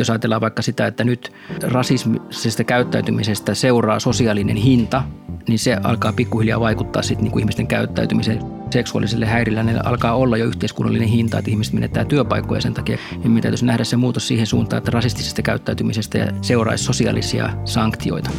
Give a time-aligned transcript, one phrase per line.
[0.00, 5.02] Jos ajatellaan vaikka sitä, että nyt rasismisesta käyttäytymisestä seuraa sosiaalinen hinta,
[5.48, 8.40] niin se alkaa pikkuhiljaa vaikuttaa sitten niin kuin ihmisten käyttäytymiseen.
[8.70, 12.98] Seksuaaliselle häirillä ne alkaa olla jo yhteiskunnallinen hinta, että ihmiset menettää työpaikkoja sen takia.
[13.10, 18.30] Niin meidän täytyisi nähdä se muutos siihen suuntaan, että rasistisesta käyttäytymisestä seuraisi sosiaalisia sanktioita.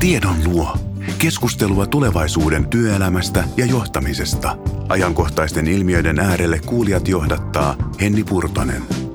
[0.00, 0.76] Tiedon luo.
[1.18, 4.56] Keskustelua tulevaisuuden työelämästä ja johtamisesta.
[4.88, 9.05] Ajankohtaisten ilmiöiden äärelle kuulijat johdattaa Henni Purtonen.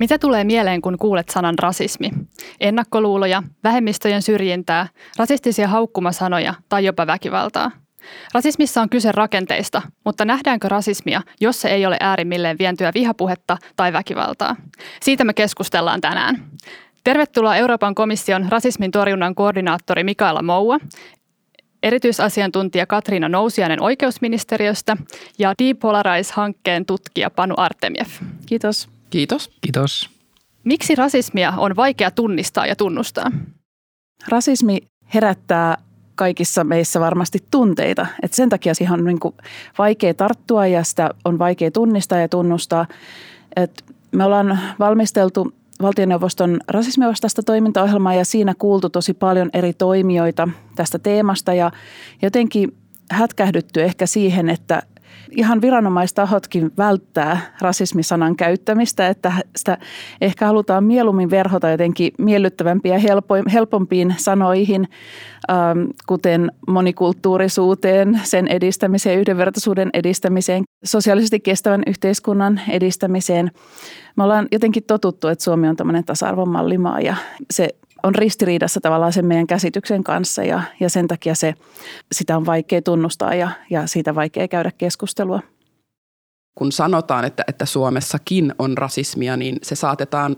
[0.00, 2.10] Mitä tulee mieleen, kun kuulet sanan rasismi?
[2.60, 4.86] Ennakkoluuloja, vähemmistöjen syrjintää,
[5.18, 7.70] rasistisia haukkumasanoja tai jopa väkivaltaa.
[8.34, 13.92] Rasismissa on kyse rakenteista, mutta nähdäänkö rasismia, jos se ei ole äärimmilleen vientyä vihapuhetta tai
[13.92, 14.56] väkivaltaa?
[15.02, 16.44] Siitä me keskustellaan tänään.
[17.04, 20.78] Tervetuloa Euroopan komission rasismin torjunnan koordinaattori Mikaela Moua,
[21.82, 24.96] erityisasiantuntija Katriina Nousiainen oikeusministeriöstä
[25.38, 28.08] ja Depolarize-hankkeen tutkija Panu Artemiev.
[28.46, 28.99] Kiitos.
[29.10, 29.50] Kiitos.
[29.60, 30.10] Kiitos.
[30.64, 33.30] Miksi rasismia on vaikea tunnistaa ja tunnustaa?
[34.28, 34.78] Rasismi
[35.14, 35.78] herättää
[36.14, 38.06] kaikissa meissä varmasti tunteita.
[38.22, 39.18] Et sen takia siihen on niin
[39.78, 42.86] vaikea tarttua ja sitä on vaikea tunnistaa ja tunnustaa.
[43.56, 45.52] Et me ollaan valmisteltu
[45.82, 51.70] valtioneuvoston rasismivastaista toimintaohjelmaa ja siinä kuultu tosi paljon eri toimijoita tästä teemasta ja
[52.22, 52.76] jotenkin
[53.10, 54.82] hätkähdytty ehkä siihen, että
[55.30, 59.78] ihan viranomaistahotkin välttää rasismisanan käyttämistä, että sitä
[60.20, 63.00] ehkä halutaan mieluummin verhota jotenkin miellyttävämpiin ja
[63.52, 64.88] helpompiin sanoihin,
[65.50, 73.50] ähm, kuten monikulttuurisuuteen, sen edistämiseen, yhdenvertaisuuden edistämiseen, sosiaalisesti kestävän yhteiskunnan edistämiseen.
[74.16, 77.16] Me ollaan jotenkin totuttu, että Suomi on tämmöinen tasa-arvon mallimaa ja
[77.50, 77.68] se
[78.02, 81.54] on ristiriidassa tavallaan sen meidän käsityksen kanssa ja, ja sen takia se,
[82.12, 85.40] sitä on vaikea tunnustaa ja, ja siitä vaikea käydä keskustelua.
[86.54, 90.36] Kun sanotaan, että, että Suomessakin on rasismia, niin se saatetaan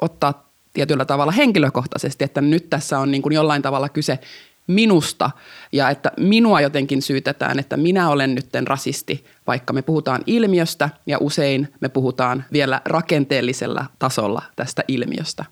[0.00, 4.18] ottaa tietyllä tavalla henkilökohtaisesti, että nyt tässä on niin kuin jollain tavalla kyse
[4.66, 5.30] minusta
[5.72, 11.18] ja että minua jotenkin syytetään, että minä olen nytten rasisti, vaikka me puhutaan ilmiöstä ja
[11.20, 15.44] usein me puhutaan vielä rakenteellisella tasolla tästä ilmiöstä.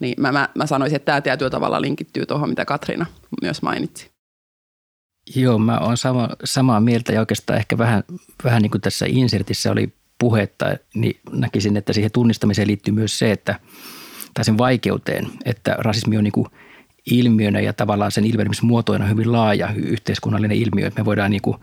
[0.00, 3.06] Niin mä, mä, mä sanoisin, että tämä tietyllä tavalla linkittyy tuohon, mitä Katriina
[3.42, 4.10] myös mainitsi.
[5.36, 8.02] Joo, mä oon sama, samaa mieltä ja oikeastaan ehkä vähän,
[8.44, 13.32] vähän niin kuin tässä insertissä oli puhetta, niin näkisin, että siihen tunnistamiseen liittyy myös se,
[13.32, 13.60] että
[14.34, 16.46] tai sen vaikeuteen, että rasismi on niin kuin
[17.10, 21.56] ilmiönä ja tavallaan sen ilmenemismuotoina hyvin laaja yhteiskunnallinen ilmiö, että me voidaan niin kuin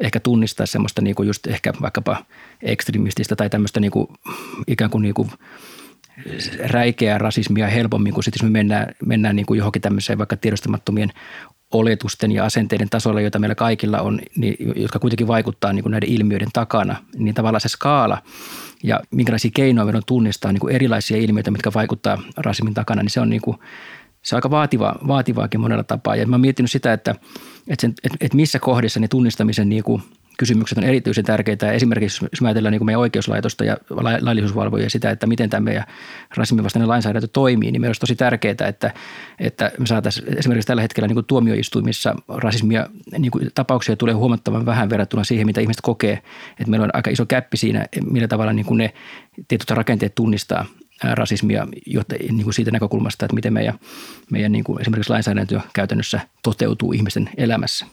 [0.00, 2.24] ehkä tunnistaa semmoista niin kuin just ehkä vaikkapa
[2.62, 4.08] ekstremististä tai tämmöistä niin kuin
[4.66, 5.30] ikään kuin, niin kuin
[6.64, 11.12] räikeää rasismia helpommin kuin sitten jos me mennään, mennään niin kuin johonkin tämmöiseen vaikka tiedostamattomien
[11.72, 16.08] oletusten ja asenteiden tasolla, joita meillä kaikilla on, niin, jotka kuitenkin vaikuttaa niin kuin näiden
[16.08, 18.22] ilmiöiden takana, niin tavallaan se skaala
[18.82, 23.10] ja minkälaisia keinoja meillä on tunnistaa niin kuin erilaisia ilmiöitä, mitkä vaikuttaa rasismin takana, niin
[23.10, 23.56] se on, niin kuin,
[24.22, 26.16] se on aika vaativa, vaativaakin monella tapaa.
[26.16, 27.14] Ja mä oon miettinyt sitä, että,
[27.68, 30.02] että, sen, että, että missä kohdissa ne tunnistamisen niin kuin–
[30.42, 31.72] kysymykset on erityisen tärkeitä.
[31.72, 33.76] Esimerkiksi jos me ajatellaan niin meidän oikeuslaitosta ja
[34.20, 35.84] laillisuusvalvoja sitä, että miten tämä meidän
[36.36, 38.94] rasismin vastainen lainsäädäntö toimii, niin meillä olisi tosi tärkeää, että,
[39.38, 42.86] että me saataisiin esimerkiksi tällä hetkellä niin kuin tuomioistuimissa rasismia,
[43.18, 46.12] niin kuin tapauksia tulee huomattavan vähän verrattuna siihen, mitä ihmiset kokee.
[46.50, 48.94] Että meillä on aika iso käppi siinä, millä tavalla niin kuin ne
[49.48, 50.66] tietyt rakenteet tunnistaa
[51.14, 53.78] rasismia jotta, niin kuin siitä näkökulmasta, että miten meidän,
[54.30, 57.86] meidän niin kuin esimerkiksi lainsäädäntö käytännössä toteutuu ihmisten elämässä.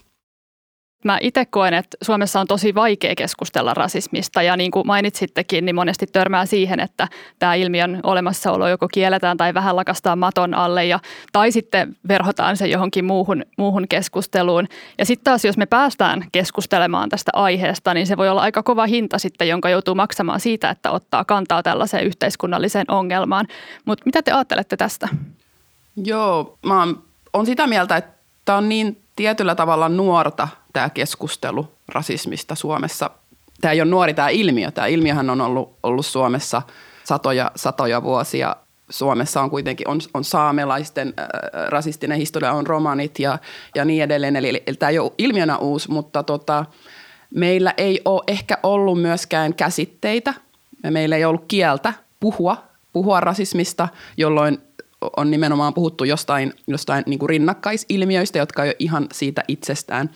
[1.04, 5.76] Mä itse koen, että Suomessa on tosi vaikea keskustella rasismista ja niin kuin mainitsittekin, niin
[5.76, 7.08] monesti törmää siihen, että
[7.40, 11.00] tämä ilmiön olemassaolo joko kielletään tai vähän lakastaa maton alle ja,
[11.32, 14.68] tai sitten verhotaan se johonkin muuhun, muuhun keskusteluun.
[14.98, 18.86] Ja sitten taas, jos me päästään keskustelemaan tästä aiheesta, niin se voi olla aika kova
[18.86, 23.48] hinta sitten, jonka joutuu maksamaan siitä, että ottaa kantaa tällaiseen yhteiskunnalliseen ongelmaan.
[23.86, 25.08] Mutta mitä te ajattelette tästä?
[26.04, 26.88] Joo, mä
[27.34, 28.12] oon sitä mieltä, että
[28.46, 33.10] tämä on niin tietyllä tavalla nuorta tämä keskustelu rasismista Suomessa.
[33.62, 34.72] Tämä ei ole nuori tämä ilmiö.
[34.72, 36.62] Tämä ilmiöhän on ollut, ollut Suomessa
[37.04, 38.56] satoja, satoja vuosia.
[38.90, 41.26] Suomessa on kuitenkin on, on saamelaisten äh,
[41.68, 43.40] rasistinen historia, on romanit ja,
[43.76, 44.36] ja niin edelleen.
[44.36, 46.66] Eli, eli tämä ei ole ilmiönä uusi, mutta tota,
[47.36, 50.34] meillä ei ole ehkä ollut myöskään käsitteitä.
[50.90, 52.58] Meillä ei ollut kieltä puhua,
[52.94, 53.88] puhua rasismista,
[54.18, 54.69] jolloin
[55.18, 60.10] on nimenomaan puhuttu jostain, jostain niin kuin rinnakkaisilmiöistä, jotka ei ole ihan siitä itsestään.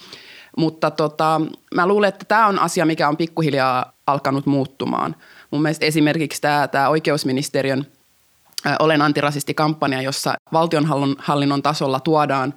[0.57, 1.41] Mutta tota,
[1.75, 5.15] mä luulen, että tämä on asia, mikä on pikkuhiljaa alkanut muuttumaan.
[5.51, 7.85] Mun mielestä esimerkiksi tämä, tämä oikeusministeriön
[8.79, 12.53] Olen antirasisti-kampanja, jossa valtionhallinnon tasolla tuodaan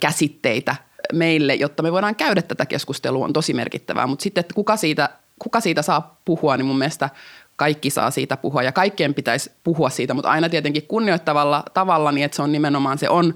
[0.00, 0.76] käsitteitä
[1.12, 4.06] meille, jotta me voidaan käydä tätä keskustelua, on tosi merkittävää.
[4.06, 7.10] Mutta sitten, että kuka siitä kuka siitä saa puhua, niin mun mielestä
[7.56, 12.24] kaikki saa siitä puhua ja kaikkien pitäisi puhua siitä, mutta aina tietenkin kunnioittavalla tavalla niin,
[12.24, 13.34] että se on nimenomaan se on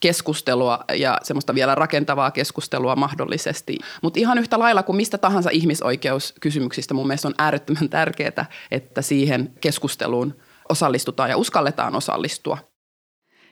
[0.00, 3.78] keskustelua ja semmoista vielä rakentavaa keskustelua mahdollisesti.
[4.02, 9.52] Mutta ihan yhtä lailla kuin mistä tahansa ihmisoikeuskysymyksistä mun mielestä on äärettömän tärkeää, että siihen
[9.60, 10.36] keskusteluun
[10.68, 12.58] osallistutaan ja uskalletaan osallistua.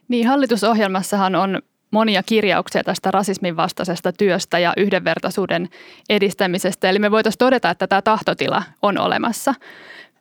[0.08, 1.62] Niin hallitusohjelmassahan on
[1.94, 5.68] monia kirjauksia tästä rasismin vastaisesta työstä ja yhdenvertaisuuden
[6.08, 6.90] edistämisestä.
[6.90, 9.54] Eli me voitaisiin todeta, että tämä tahtotila on olemassa.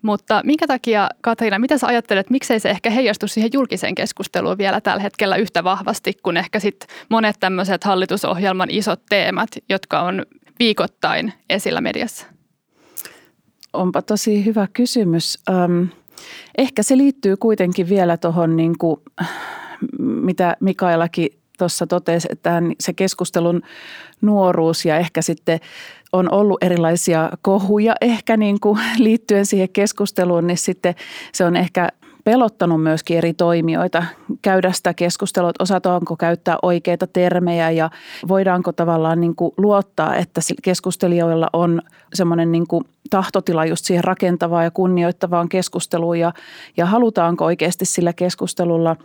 [0.02, 4.82] Mutta minkä takia, Katriina, mitä sä ajattelet, miksei se ehkä heijastu siihen julkiseen keskusteluun vielä
[4.82, 10.26] tällä hetkellä yhtä vahvasti kuin ehkä sit monet tämmöiset hallitusohjelman isot teemat, jotka on
[10.60, 12.28] viikoittain esillä mediassa?
[13.74, 15.40] Onpa tosi hyvä kysymys.
[15.50, 15.88] Um,
[16.58, 18.76] ehkä se liittyy kuitenkin vielä tuohon, niin
[20.00, 23.62] mitä Mikaelakin tuossa totesi, että se keskustelun
[24.22, 25.60] nuoruus ja ehkä sitten
[26.14, 30.96] on ollut erilaisia kohuja ehkä niin kuin liittyen siihen keskusteluun, niin sitten
[31.34, 31.90] se on ehkä
[32.24, 34.04] pelottanut myöskin eri toimijoita
[34.42, 37.90] käydä sitä keskustelua, että osataanko käyttää oikeita termejä ja
[38.28, 41.82] voidaanko tavallaan niin kuin luottaa, että keskustelijoilla on
[42.14, 46.34] semmoinen niin kuin tahtotila just siihen rakentavaan ja kunnioittavaan keskusteluun ja,
[46.78, 48.96] ja halutaanko oikeasti sillä keskustelulla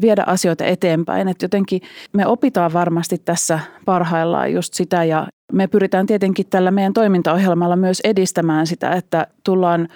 [0.00, 1.28] viedä asioita eteenpäin.
[1.28, 1.80] Että jotenkin
[2.12, 8.00] me opitaan varmasti tässä parhaillaan just sitä ja me pyritään tietenkin tällä meidän toimintaohjelmalla myös
[8.04, 9.88] edistämään sitä, että tullaan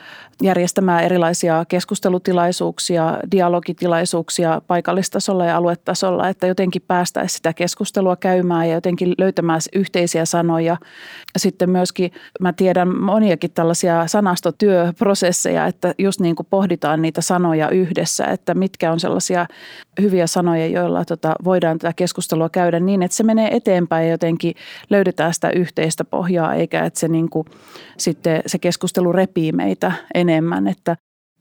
[0.43, 9.15] järjestämään erilaisia keskustelutilaisuuksia, dialogitilaisuuksia paikallistasolla ja aluetasolla, että jotenkin päästäisiin sitä keskustelua käymään ja jotenkin
[9.19, 10.77] löytämään yhteisiä sanoja.
[11.37, 18.25] Sitten myöskin mä tiedän moniakin tällaisia sanastotyöprosesseja, että just niin kuin pohditaan niitä sanoja yhdessä,
[18.25, 19.47] että mitkä on sellaisia
[20.01, 24.55] hyviä sanoja, joilla tota, voidaan tätä keskustelua käydä niin, että se menee eteenpäin ja jotenkin
[24.91, 27.47] löydetään sitä yhteistä pohjaa, eikä että se, niin kuin,
[27.99, 30.69] sitten se keskustelu repii meitä enemmän.
[30.69, 30.97] Että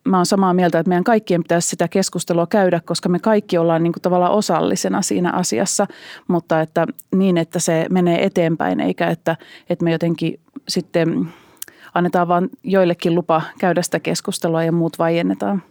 [0.06, 3.84] mä oon samaa mieltä, että meidän kaikkien pitäisi sitä keskustelua käydä, koska me kaikki ollaan
[3.84, 5.88] niin kuin tavallaan osallisena siinä asiassa,
[6.28, 9.38] mutta että niin, että se menee eteenpäin, eikä että,
[9.70, 11.28] että me jotenkin sitten
[11.96, 15.64] annetaan vain joillekin lupa käydä sitä keskustelua ja muut vaiennetaan.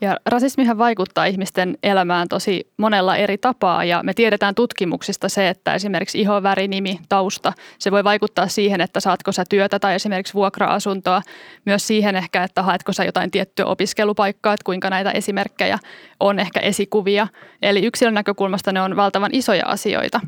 [0.00, 5.74] Ja rasismihan vaikuttaa ihmisten elämään tosi monella eri tapaa ja me tiedetään tutkimuksista se, että
[5.74, 11.22] esimerkiksi ihoväri, nimi, tausta, se voi vaikuttaa siihen, että saatko sä työtä tai esimerkiksi vuokra-asuntoa.
[11.66, 15.78] Myös siihen ehkä, että haetko sä jotain tiettyä opiskelupaikkaa, että kuinka näitä esimerkkejä
[16.20, 17.26] on ehkä esikuvia.
[17.62, 20.20] Eli yksilön näkökulmasta ne on valtavan isoja asioita.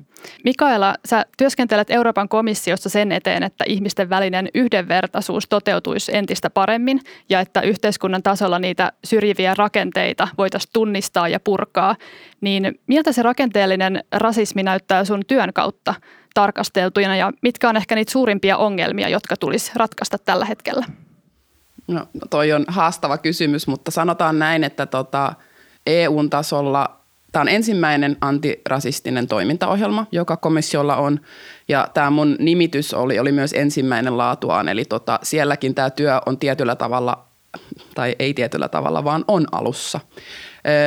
[0.44, 7.40] Mikaela, sä työskentelet Euroopan komissiossa sen eteen, että ihmisten välinen yhdenvertaisuus toteutuisi entistä paremmin ja
[7.40, 11.96] että yhteiskunnan tasolla niitä syrjiviä rakenteita voitaisiin tunnistaa ja purkaa.
[12.40, 15.94] Niin miltä se rakenteellinen rasismi näyttää sun työn kautta
[16.34, 20.86] tarkasteltuina ja mitkä on ehkä niitä suurimpia ongelmia, jotka tulisi ratkaista tällä hetkellä?
[21.88, 25.34] No toi on haastava kysymys, mutta sanotaan näin, että tota,
[25.86, 31.20] EU-tasolla Tämä on ensimmäinen antirasistinen toimintaohjelma, joka komissiolla on.
[31.68, 34.68] Ja tämä mun nimitys oli, oli myös ensimmäinen laatuaan.
[34.68, 37.24] Eli tota, sielläkin tämä työ on tietyllä tavalla,
[37.94, 40.00] tai ei tietyllä tavalla, vaan on alussa.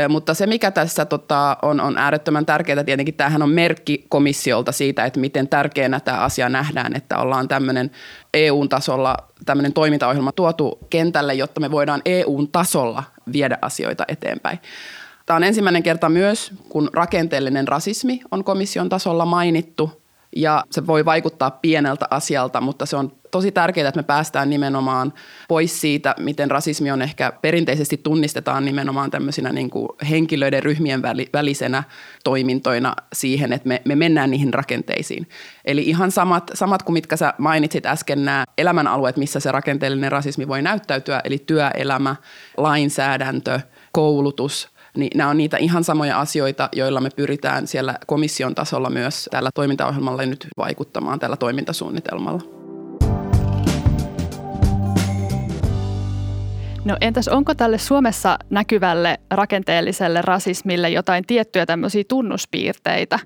[0.03, 4.71] Ö, mutta se, mikä tässä tota, on, on äärettömän tärkeää, tietenkin tämähän on merkki komissiolta
[4.71, 7.91] siitä, että miten tärkeänä tämä asia nähdään, että ollaan tämmöinen
[8.33, 13.03] EU-tasolla tämmöinen toimintaohjelma tuotu kentälle, jotta me voidaan EU-tasolla
[13.33, 14.59] viedä asioita eteenpäin.
[15.25, 20.04] Tämä on ensimmäinen kerta myös, kun rakenteellinen rasismi on komission tasolla mainittu
[20.35, 25.13] ja se voi vaikuttaa pieneltä asialta, mutta se on tosi tärkeää, että me päästään nimenomaan
[25.47, 31.01] pois siitä, miten rasismi on ehkä perinteisesti tunnistetaan nimenomaan tämmöisinä niin kuin henkilöiden ryhmien
[31.33, 31.83] välisenä
[32.23, 35.29] toimintoina siihen, että me, me mennään niihin rakenteisiin.
[35.65, 40.47] Eli ihan samat, samat kuin mitkä sä mainitsit äsken nämä elämänalueet, missä se rakenteellinen rasismi
[40.47, 42.15] voi näyttäytyä, eli työelämä,
[42.57, 43.59] lainsäädäntö,
[43.91, 49.29] koulutus– niin nämä on niitä ihan samoja asioita, joilla me pyritään siellä komission tasolla myös
[49.31, 52.41] tällä toimintaohjelmalla nyt vaikuttamaan tällä toimintasuunnitelmalla.
[56.85, 63.19] No entäs onko tälle Suomessa näkyvälle rakenteelliselle rasismille jotain tiettyjä tämmöisiä tunnuspiirteitä?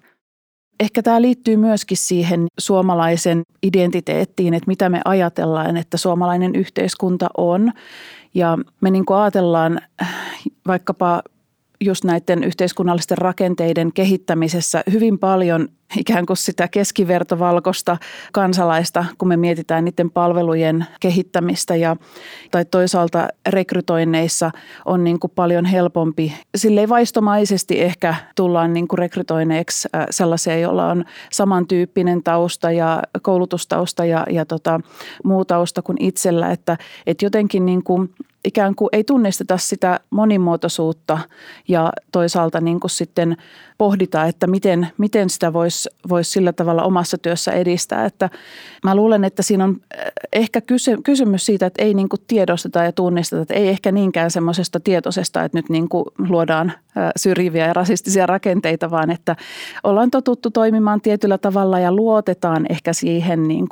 [0.80, 7.72] Ehkä tämä liittyy myöskin siihen suomalaisen identiteettiin, että mitä me ajatellaan, että suomalainen yhteiskunta on.
[8.34, 9.80] Ja me niin ajatellaan
[10.68, 11.22] vaikkapa
[11.82, 17.98] just näiden yhteiskunnallisten rakenteiden kehittämisessä hyvin paljon ikään kuin sitä keskivertovalkoista
[18.34, 21.96] kansalaista, kun me mietitään niiden palvelujen kehittämistä ja
[22.52, 24.52] tai toisaalta rekrytoinneissa
[24.86, 26.34] on niin kuin paljon helpompi.
[26.58, 34.06] Silleen vaistomaisesti ehkä tullaan niin kuin rekrytoineeksi äh, sellaisia, joilla on samantyyppinen tausta ja koulutustausta
[34.06, 34.80] ja, ja tota,
[35.24, 36.78] muu tausta kuin itsellä, että,
[37.08, 38.14] että jotenkin niin kuin
[38.46, 41.20] ikään kuin ei tunnisteta sitä monimuotoisuutta
[41.68, 43.38] ja toisaalta niin kuin sitten
[43.80, 48.06] pohdita, että miten, miten sitä voisi vois sillä tavalla omassa työssä edistää.
[48.06, 48.30] Että
[48.84, 52.92] mä luulen, että siinä on eh, ehkä kysy, kysymys siitä, että ei niin tiedosteta ja
[52.92, 55.88] tunnisteta, että ei ehkä niinkään semmoisesta tietoisesta, että nyt niin
[56.30, 59.36] luodaan eh, syrjiviä ja rasistisia rakenteita, vaan että
[59.84, 63.68] ollaan totuttu toimimaan tietyllä tavalla ja luotetaan ehkä siihen niin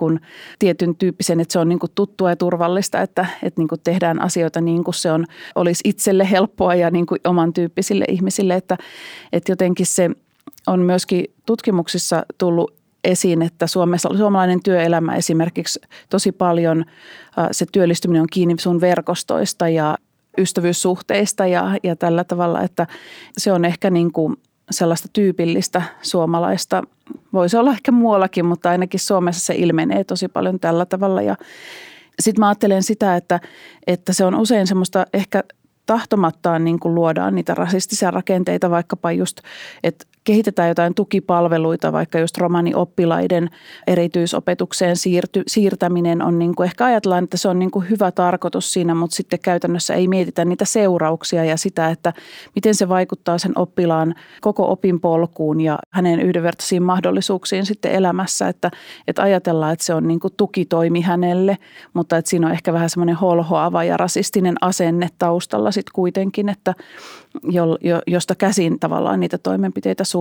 [0.59, 4.83] tietyn tyyppisen, että se on niin tuttua ja turvallista, että, että niin tehdään asioita niin
[4.83, 8.77] kuin se on, olisi itselle helppoa ja niin oman tyyppisille ihmisille, että,
[9.33, 10.09] että jotenkin se
[10.67, 12.73] on myöskin tutkimuksissa tullut
[13.03, 16.85] esiin, että Suomessa, suomalainen työelämä esimerkiksi tosi paljon
[17.51, 19.97] se työllistyminen on kiinni sun verkostoista ja
[20.37, 22.87] ystävyyssuhteista ja, ja tällä tavalla, että
[23.37, 24.35] se on ehkä niin kuin
[24.71, 26.83] sellaista tyypillistä suomalaista.
[27.33, 31.21] Voisi olla ehkä muuallakin, mutta ainakin Suomessa se ilmenee tosi paljon tällä tavalla.
[31.21, 31.35] Ja
[32.19, 33.39] sitten mä ajattelen sitä, että,
[33.87, 35.43] että se on usein semmoista ehkä
[35.87, 39.41] tahtomattaan niin kuin luodaan niitä rasistisia rakenteita, vaikkapa just,
[39.83, 43.49] että kehitetään jotain tukipalveluita, vaikka just romanioppilaiden
[43.87, 48.73] erityisopetukseen siirty, siirtäminen on niin kuin, ehkä ajatellaan, että se on niin kuin hyvä tarkoitus
[48.73, 52.13] siinä, mutta sitten käytännössä ei mietitä niitä seurauksia ja sitä, että
[52.55, 58.71] miten se vaikuttaa sen oppilaan koko opinpolkuun ja hänen yhdenvertaisiin mahdollisuuksiin sitten elämässä, että,
[59.07, 61.57] että ajatellaan, että se on niin kuin tukitoimi hänelle,
[61.93, 66.73] mutta että siinä on ehkä vähän semmoinen holhoava ja rasistinen asenne taustalla sitten kuitenkin, että
[67.43, 70.16] jo, jo, josta käsin tavallaan niitä toimenpiteitä suunnitellaan.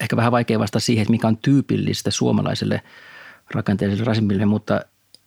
[0.00, 2.82] Ehkä vähän vaikea vastata siihen, että mikä on tyypillistä suomalaiselle
[3.54, 4.80] rakenteelliselle rasismille, mutta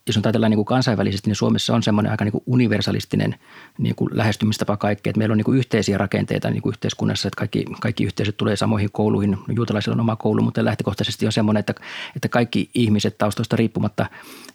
[0.08, 3.36] jos on ajatellaan niin kuin kansainvälisesti, niin Suomessa on semmoinen aika niin kuin universalistinen
[3.78, 5.12] niin kuin lähestymistapa kaikkeen.
[5.12, 8.56] Että meillä on niin kuin yhteisiä rakenteita niin kuin yhteiskunnassa, että kaikki, kaikki yhteisöt tulee
[8.56, 9.38] samoihin kouluihin.
[9.56, 11.74] Juutalaisilla on oma koulu, mutta lähtökohtaisesti on semmoinen, että,
[12.16, 14.06] että kaikki ihmiset taustoista riippumatta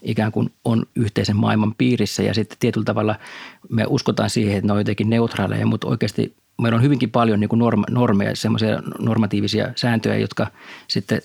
[0.02, 2.22] ikään kuin on yhteisen maailman piirissä.
[2.22, 3.16] Ja sitten tietyllä tavalla
[3.68, 7.48] me uskotaan siihen, että ne on jotenkin neutraaleja, mutta oikeasti meillä on hyvinkin paljon niin
[7.48, 10.46] kuin normeja, semmoisia normatiivisia sääntöjä, jotka
[10.88, 11.22] sitten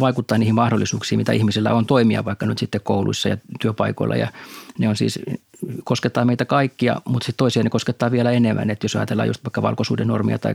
[0.00, 4.16] vaikuttaa niihin mahdollisuuksiin, mitä ihmisillä on toimia vaikka nyt sitten kouluissa ja työpaikoilla.
[4.16, 4.28] Ja
[4.78, 5.18] ne on siis,
[5.84, 8.70] koskettaa meitä kaikkia, mutta sitten toisia ne koskettaa vielä enemmän.
[8.70, 10.54] Että jos ajatellaan just vaikka valkoisuuden normia tai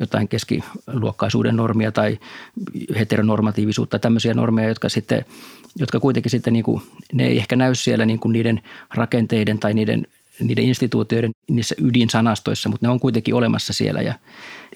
[0.00, 2.18] jotain keskiluokkaisuuden normia tai
[2.98, 5.24] heteronormatiivisuutta, tämmöisiä normeja, jotka sitten
[5.76, 8.62] jotka kuitenkin sitten niin kuin, ne ei ehkä näy siellä niin kuin niiden
[8.94, 10.06] rakenteiden tai niiden
[10.44, 14.14] niiden instituutioiden niissä ydinsanastoissa, mutta ne on kuitenkin olemassa siellä ja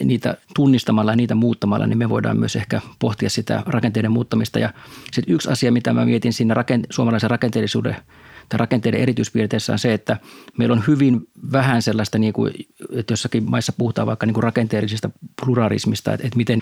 [0.05, 4.59] niitä tunnistamalla ja niitä muuttamalla, niin me voidaan myös ehkä pohtia sitä rakenteiden muuttamista.
[4.59, 4.73] Ja
[5.13, 7.97] sitten yksi asia, mitä mä mietin siinä rakente- suomalaisen rakenteellisuuden–
[8.49, 10.17] tai rakenteiden erityispiirteissä on se, että
[10.59, 12.53] meillä on hyvin vähän sellaista, niin kuin,
[12.93, 15.11] että jossakin maissa puhutaan vaikka niin kuin rakenteellisesta
[15.45, 16.61] pluralismista, että, että miten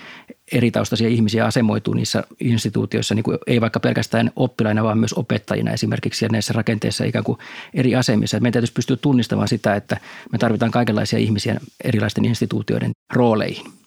[0.51, 5.71] eri taustaisia ihmisiä asemoituu niissä instituutioissa, niin kuin ei vaikka pelkästään oppilaina, vaan myös opettajina
[5.71, 7.37] esimerkiksi ja näissä rakenteissa ikään kuin
[7.73, 8.39] eri asemissa.
[8.39, 9.97] Meidän täytyisi pystyä tunnistamaan sitä, että
[10.31, 13.82] me tarvitaan kaikenlaisia ihmisiä erilaisten instituutioiden rooleihin.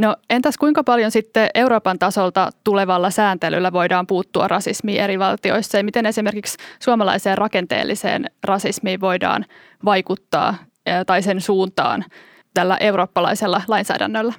[0.00, 5.84] No entäs kuinka paljon sitten Euroopan tasolta tulevalla sääntelyllä voidaan puuttua rasismiin eri valtioissa ja
[5.84, 9.46] miten esimerkiksi suomalaiseen rakenteelliseen rasismiin voidaan
[9.84, 10.54] vaikuttaa
[11.06, 12.04] tai sen suuntaan
[12.54, 14.32] tällä eurooppalaisella lainsäädännöllä?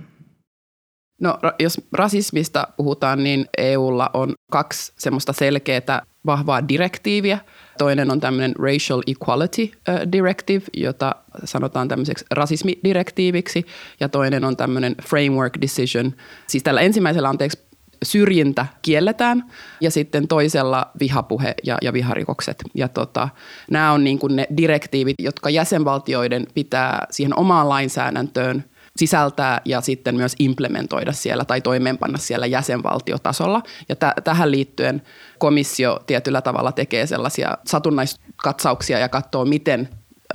[1.22, 7.40] No jos rasismista puhutaan, niin EUlla on kaksi semmoista selkeää vahvaa direktiiviä.
[7.82, 9.72] Toinen on tämmöinen Racial Equality
[10.12, 13.66] Directive, jota sanotaan tämmöiseksi rasismidirektiiviksi,
[14.00, 16.14] ja toinen on tämmöinen Framework Decision.
[16.48, 17.60] Siis tällä ensimmäisellä, anteeksi,
[18.04, 19.44] syrjintä kielletään
[19.80, 22.64] ja sitten toisella vihapuhe ja, ja viharikokset.
[22.76, 23.30] Ja tota,
[23.72, 28.64] nämä on niin kuin ne direktiivit, jotka jäsenvaltioiden pitää siihen omaan lainsäädäntöön
[28.98, 33.62] sisältää ja sitten myös implementoida siellä tai toimeenpanna siellä jäsenvaltiotasolla.
[33.90, 35.02] Ja t- tähän liittyen
[35.38, 39.90] komissio tietyllä tavalla tekee sellaisia satunnaiskatsauksia ja katsoo, miten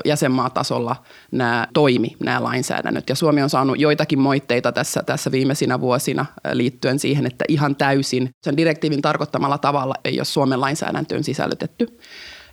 [0.04, 0.96] jäsenmaatasolla
[1.30, 3.08] nämä toimi, nämä lainsäädännöt.
[3.08, 8.30] Ja Suomi on saanut joitakin moitteita tässä, tässä viimeisinä vuosina liittyen siihen, että ihan täysin
[8.42, 11.98] sen direktiivin tarkoittamalla tavalla ei ole Suomen lainsäädäntöön sisällytetty.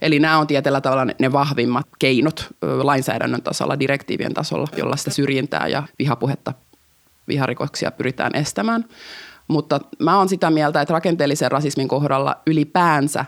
[0.04, 5.68] Eli nämä on tietyllä tavalla ne vahvimmat keinot lainsäädännön tasolla, direktiivien tasolla, jolla sitä syrjintää
[5.68, 6.54] ja vihapuhetta,
[7.28, 8.86] viharikoksia pyritään estämään.
[9.48, 13.26] Mutta mä oon sitä mieltä, että rakenteellisen rasismin kohdalla ylipäänsä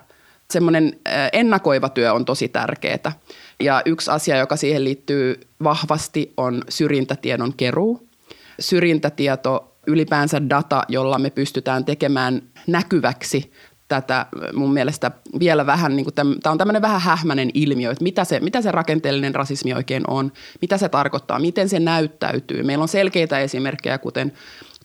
[0.51, 0.99] semmoinen
[1.33, 3.11] ennakoiva työ on tosi tärkeää.
[3.59, 8.09] Ja yksi asia, joka siihen liittyy vahvasti, on syrjintätiedon keruu.
[8.59, 13.51] Syrjintätieto ylipäänsä data, jolla me pystytään tekemään näkyväksi
[13.87, 18.39] tätä mun mielestä vielä vähän, niin tämä on tämmöinen vähän hähmäinen ilmiö, että mitä se,
[18.39, 22.63] mitä se rakenteellinen rasismi oikein on, mitä se tarkoittaa, miten se näyttäytyy.
[22.63, 24.33] Meillä on selkeitä esimerkkejä, kuten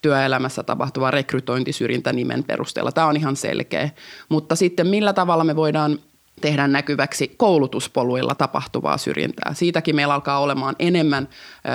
[0.02, 2.92] työelämässä tapahtuva rekrytointisyrjintä nimen perusteella.
[2.92, 3.90] Tämä on ihan selkeä.
[4.28, 5.98] Mutta sitten millä tavalla me voidaan
[6.40, 9.54] tehdä näkyväksi koulutuspoluilla tapahtuvaa syrjintää.
[9.54, 11.28] Siitäkin meillä alkaa olemaan enemmän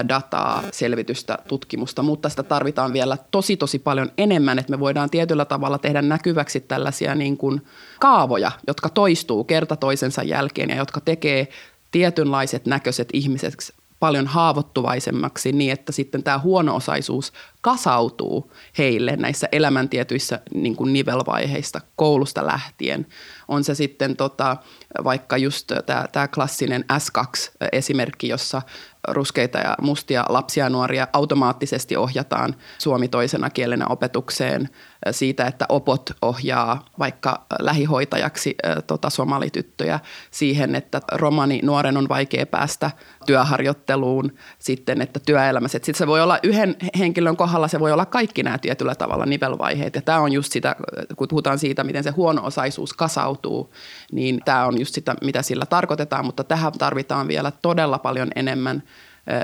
[0.10, 5.46] dataa, selvitystä, tutkimusta, mutta sitä tarvitaan vielä tosi tosi paljon enemmän, että me voidaan tietyllä
[5.46, 7.62] tavalla tehdä näkyväksi tällaisia niin kuin
[8.00, 11.48] kaavoja, jotka toistuu kerta toisensa jälkeen ja jotka tekee
[11.92, 17.34] tietynlaiset näköiset ihmiset paljon haavoittuvaisemmaksi niin, että sitten tämä huono-osaisuus
[17.66, 23.08] kasautuu heille näissä elämäntietyissä niin kuin nivelvaiheista koulusta lähtien.
[23.48, 24.58] On se sitten tota,
[25.04, 28.62] vaikka just tämä, klassinen S2-esimerkki, jossa
[29.08, 34.70] ruskeita ja mustia lapsia ja nuoria automaattisesti ohjataan suomi toisena kielenä opetukseen
[35.12, 38.56] siitä, että opot ohjaa vaikka lähihoitajaksi
[38.88, 40.00] tota, somalityttöjä
[40.32, 42.92] siihen, että romani nuoren on vaikea päästä
[43.26, 45.76] työharjoitteluun, sitten että työelämässä.
[45.76, 49.96] Sitten se voi olla yhden henkilön kohdalla, se voi olla kaikki nämä tietyllä tavalla nivelvaiheet.
[49.96, 50.76] Ja tämä on just sitä,
[51.16, 53.74] kun puhutaan siitä, miten se huono-osaisuus kasautuu,
[54.12, 58.84] niin tämä on just sitä, mitä sillä tarkoitetaan, mutta tähän tarvitaan vielä todella paljon enemmän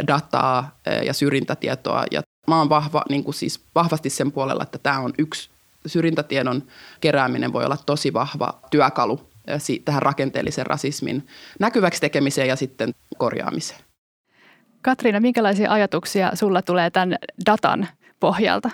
[0.07, 2.03] dataa ja syrjintätietoa.
[2.11, 5.49] Ja mä oon vahva, niin kuin siis vahvasti sen puolella, että tämä on yksi
[5.85, 6.63] syrjintätiedon
[7.01, 9.21] kerääminen voi olla tosi vahva työkalu
[9.85, 11.27] tähän rakenteellisen rasismin
[11.59, 13.79] näkyväksi tekemiseen ja sitten korjaamiseen.
[14.81, 17.87] Katriina, minkälaisia ajatuksia sulla tulee tämän datan
[18.21, 18.69] pohjalta?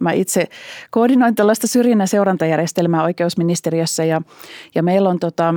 [0.00, 0.46] Mä itse
[0.90, 4.22] koordinoin tällaista syrjinnän seurantajärjestelmää oikeusministeriössä ja,
[4.74, 5.54] ja meillä on tota,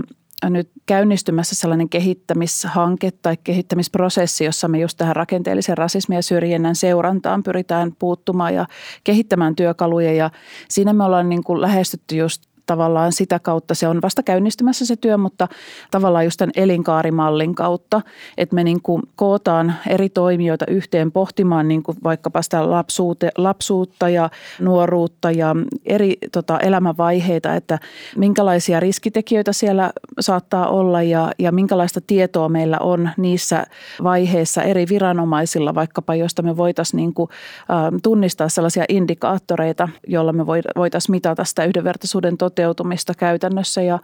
[0.50, 7.44] nyt käynnistymässä sellainen kehittämishanke tai kehittämisprosessi, jossa me just tähän rakenteellisen rasismin ja syrjinnän seurantaan
[7.44, 8.66] pyritään puuttumaan ja
[9.04, 10.14] kehittämään työkaluja.
[10.14, 10.30] Ja
[10.70, 14.96] siinä me ollaan niin kuin lähestytty just tavallaan sitä kautta, se on vasta käynnistymässä se
[14.96, 15.48] työ, mutta
[15.92, 18.02] tavallaan just tämän elinkaarimallin kautta,
[18.38, 24.10] että me niin kuin kootaan eri toimijoita yhteen pohtimaan niin kuin vaikkapa sitä lapsuute, lapsuutta
[24.10, 27.80] ja nuoruutta ja eri tota, elämänvaiheita, että
[28.18, 33.66] minkälaisia riskitekijöitä siellä saattaa olla ja, ja minkälaista tietoa meillä on niissä
[34.04, 37.30] vaiheissa eri viranomaisilla, vaikkapa josta me voitaisiin niin kuin,
[37.62, 43.82] ä, tunnistaa sellaisia indikaattoreita, joilla me voitaisiin mitata sitä yhdenvertaisuuden toteutumista toteutumista käytännössä.
[43.82, 44.00] Ja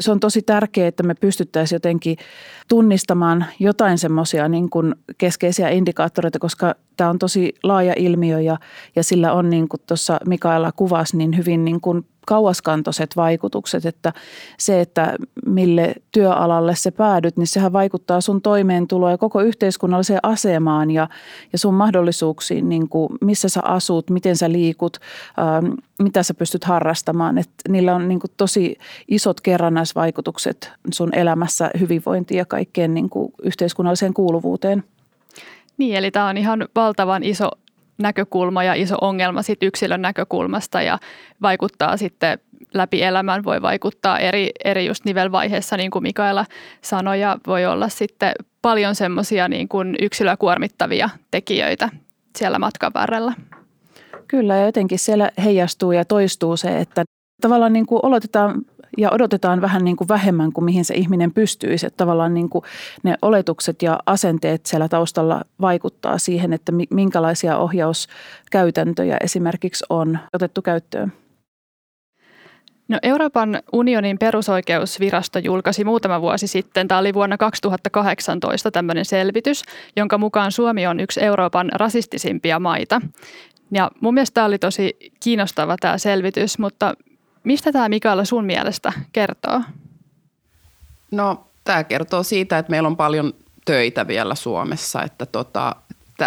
[0.00, 2.16] se on tosi tärkeää, että me pystyttäisiin jotenkin
[2.68, 4.68] tunnistamaan jotain semmoisia niin
[5.18, 8.56] keskeisiä indikaattoreita, koska tämä on tosi laaja ilmiö ja,
[8.96, 14.12] ja sillä on niin kuin tuossa Mikaela kuvasi niin hyvin niin kuin kauaskantoiset vaikutukset, että
[14.58, 20.90] se, että mille työalalle se päädyt, niin sehän vaikuttaa sun toimeentuloon ja koko yhteiskunnalliseen asemaan
[20.90, 21.08] ja,
[21.52, 24.96] ja sun mahdollisuuksiin, niin kuin missä sä asut, miten sä liikut,
[25.38, 27.38] ähm, mitä sä pystyt harrastamaan.
[27.38, 33.32] Että niillä on niin kuin tosi isot kerrannaisvaikutukset sun elämässä hyvinvointiin ja kaikkeen niin kuin
[33.42, 34.84] yhteiskunnalliseen kuuluvuuteen.
[35.78, 37.50] Niin, eli tämä on ihan valtavan iso
[37.98, 40.98] näkökulma ja iso ongelma sit yksilön näkökulmasta ja
[41.42, 42.38] vaikuttaa sitten
[42.74, 46.46] läpi elämän, voi vaikuttaa eri, eri just nivelvaiheessa, niin kuin Mikaela
[46.82, 51.88] sanoi, ja voi olla sitten paljon semmoisia niin kuin yksilöä kuormittavia tekijöitä
[52.36, 53.32] siellä matkan varrella.
[54.28, 57.04] Kyllä, ja jotenkin siellä heijastuu ja toistuu se, että
[57.40, 58.62] tavallaan niin kuin oletetaan
[58.98, 61.86] ja odotetaan vähän niin kuin vähemmän kuin mihin se ihminen pystyisi.
[61.86, 62.64] Että tavallaan niin kuin
[63.02, 71.12] ne oletukset ja asenteet siellä taustalla vaikuttaa siihen, että minkälaisia ohjauskäytäntöjä esimerkiksi on otettu käyttöön.
[72.88, 79.62] No Euroopan unionin perusoikeusvirasto julkaisi muutama vuosi sitten, tämä oli vuonna 2018 tämmöinen selvitys,
[79.96, 83.00] jonka mukaan Suomi on yksi Euroopan rasistisimpia maita.
[83.70, 86.94] Ja mun mielestä tämä oli tosi kiinnostava tämä selvitys, mutta
[87.44, 89.60] Mistä tämä Mikaela sun mielestä kertoo?
[91.10, 95.02] No tämä kertoo siitä, että meillä on paljon töitä vielä Suomessa.
[95.02, 95.76] Että tota,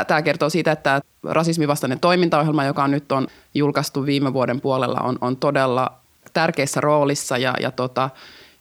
[0.07, 5.37] tämä kertoo siitä, että rasismivastainen toimintaohjelma, joka nyt on julkaistu viime vuoden puolella, on, on
[5.37, 5.91] todella
[6.33, 8.09] tärkeässä roolissa ja, ja tota,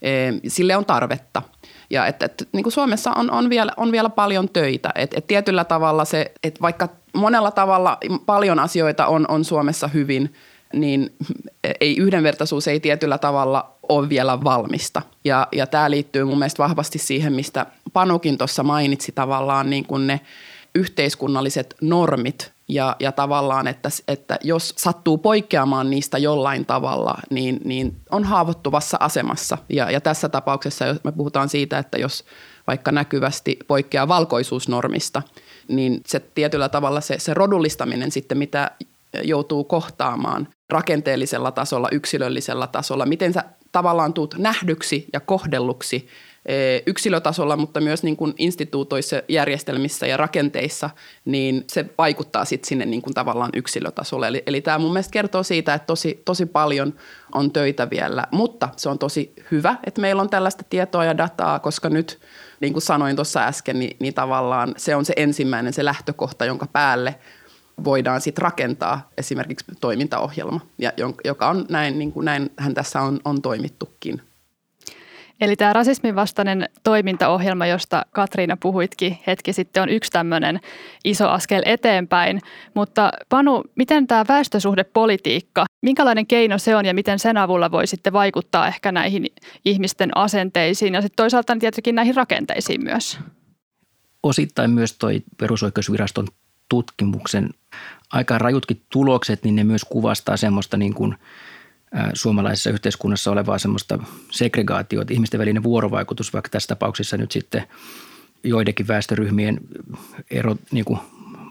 [0.02, 0.10] e,
[0.48, 1.42] sille on tarvetta.
[1.90, 4.92] Ja et, et, niin kuin Suomessa on, on, vielä, on vielä paljon töitä.
[4.94, 10.32] Et, et tietyllä tavalla se, että vaikka monella tavalla paljon asioita on, on Suomessa hyvin–
[10.72, 11.14] niin
[11.80, 15.02] ei yhdenvertaisuus ei tietyllä tavalla ole vielä valmista.
[15.24, 20.06] Ja, ja tämä liittyy mun mielestä vahvasti siihen, mistä Panukin tuossa mainitsi tavallaan niin kuin
[20.06, 20.20] ne
[20.74, 27.96] yhteiskunnalliset normit ja, ja tavallaan, että, että jos sattuu poikkeamaan niistä jollain tavalla, niin, niin
[28.10, 29.58] on haavoittuvassa asemassa.
[29.68, 32.24] Ja, ja tässä tapauksessa jos me puhutaan siitä, että jos
[32.66, 35.22] vaikka näkyvästi poikkeaa valkoisuusnormista,
[35.68, 38.70] niin se tietyllä tavalla se, se rodullistaminen sitten, mitä
[39.22, 46.08] joutuu kohtaamaan rakenteellisella tasolla, yksilöllisellä tasolla, miten sä tavallaan tuut nähdyksi ja kohdelluksi
[46.46, 50.90] Eh, yksilötasolla, mutta myös niin kuin instituutoissa, järjestelmissä ja rakenteissa,
[51.24, 54.28] niin se vaikuttaa sitten sinne niin kuin tavallaan yksilötasolle.
[54.28, 56.94] Eli, eli tämä mun mielestä kertoo siitä, että tosi, tosi paljon
[57.34, 61.58] on töitä vielä, mutta se on tosi hyvä, että meillä on tällaista tietoa ja dataa,
[61.58, 62.20] koska nyt,
[62.60, 66.66] niin kuin sanoin tuossa äsken, niin, niin tavallaan se on se ensimmäinen, se lähtökohta, jonka
[66.66, 67.14] päälle
[67.84, 70.92] voidaan sitten rakentaa esimerkiksi toimintaohjelma, ja,
[71.24, 74.22] joka on näin, niin kuin näinhän tässä on, on toimittukin.
[75.40, 80.60] Eli tämä rasismin vastainen toimintaohjelma, josta Katriina puhuitkin hetki sitten, on yksi tämmöinen
[81.04, 82.40] iso askel eteenpäin.
[82.74, 88.12] Mutta Panu, miten tämä väestösuhdepolitiikka, minkälainen keino se on ja miten sen avulla voi sitten
[88.12, 89.26] vaikuttaa ehkä näihin
[89.64, 93.18] ihmisten asenteisiin ja sitten toisaalta tietenkin näihin rakenteisiin myös?
[94.22, 96.28] Osittain myös toi perusoikeusviraston
[96.68, 97.50] tutkimuksen
[98.12, 101.14] aika rajutkin tulokset, niin ne myös kuvastaa semmoista niin kuin–
[102.14, 103.98] suomalaisessa yhteiskunnassa olevaa semmoista
[104.30, 107.62] segregaatiota, ihmisten välinen vuorovaikutus, vaikka tässä tapauksessa nyt sitten
[108.44, 109.60] joidenkin väestöryhmien
[110.30, 110.98] ero, niin kuin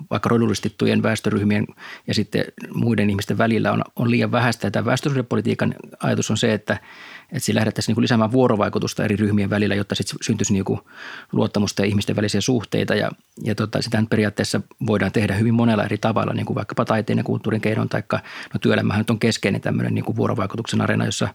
[0.09, 1.67] vaikka rodullistettujen väestöryhmien
[2.07, 4.71] ja sitten muiden ihmisten välillä on, on liian vähäistä.
[4.71, 6.79] Tämä väestösuhdepolitiikan ajatus on se, että–
[7.31, 10.79] että siinä lähdettäisiin niin lisäämään vuorovaikutusta eri ryhmien välillä, jotta sitten syntyisi niin kuin
[11.31, 12.95] luottamusta ja ihmisten välisiä suhteita.
[12.95, 13.11] Ja,
[13.43, 17.23] ja tota, sitä periaatteessa voidaan tehdä hyvin monella eri tavalla, niin kuin vaikkapa taiteen ja
[17.23, 18.03] kulttuurin keinon, tai
[18.53, 21.27] no työelämähän nyt on keskeinen tämmöinen niin kuin vuorovaikutuksen arena, jossa,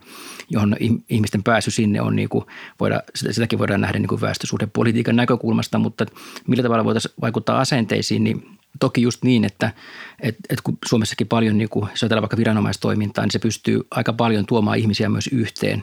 [0.51, 0.77] johon
[1.09, 2.45] ihmisten pääsy sinne on, niin kuin
[2.81, 6.07] voida, sitäkin voidaan nähdä niin kuin väestösuhdepolitiikan näkökulmasta, mutta
[6.47, 9.73] millä tavalla voitaisiin vaikuttaa asenteisiin, niin Toki just niin, että,
[10.21, 14.13] että, että kun Suomessakin paljon, niin kun, jos ajatellaan vaikka viranomaistoimintaa, niin se pystyy aika
[14.13, 15.83] paljon tuomaan ihmisiä myös yhteen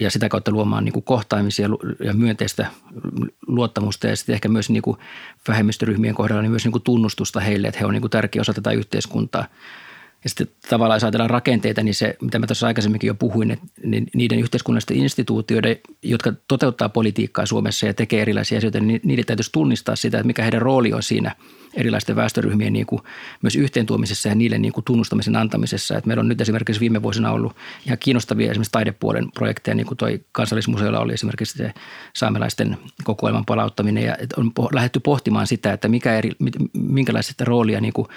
[0.00, 1.68] ja sitä kautta luomaan niin kuin kohtaamisia
[2.04, 2.66] ja myönteistä
[3.46, 4.96] luottamusta ja sitten ehkä myös niin kuin
[5.48, 8.54] vähemmistöryhmien kohdalla niin myös niin kuin tunnustusta heille, että he on niin kuin tärkeä osa
[8.54, 9.44] tätä yhteiskuntaa–
[10.24, 14.06] ja sitten tavallaan jos ajatellaan rakenteita, niin se, mitä mä tuossa aikaisemminkin jo puhuin, niin
[14.14, 19.96] niiden yhteiskunnallisten instituutioiden, jotka toteuttaa politiikkaa Suomessa ja tekee erilaisia asioita, niin niiden täytyisi tunnistaa
[19.96, 21.36] sitä, että mikä heidän rooli on siinä
[21.74, 23.02] erilaisten väestöryhmien niin kuin
[23.42, 25.96] myös yhteentuomisessa ja niille niin kuin tunnustamisen antamisessa.
[25.96, 27.56] Että meillä on nyt esimerkiksi viime vuosina ollut
[27.86, 31.72] ihan kiinnostavia esimerkiksi taidepuolen projekteja, niin kuin toi kansallismuseolla oli esimerkiksi se
[32.12, 36.30] saamelaisten kokoelman palauttaminen ja on lähdetty pohtimaan sitä, että mikä eri,
[36.72, 38.08] minkälaista roolia niin kuin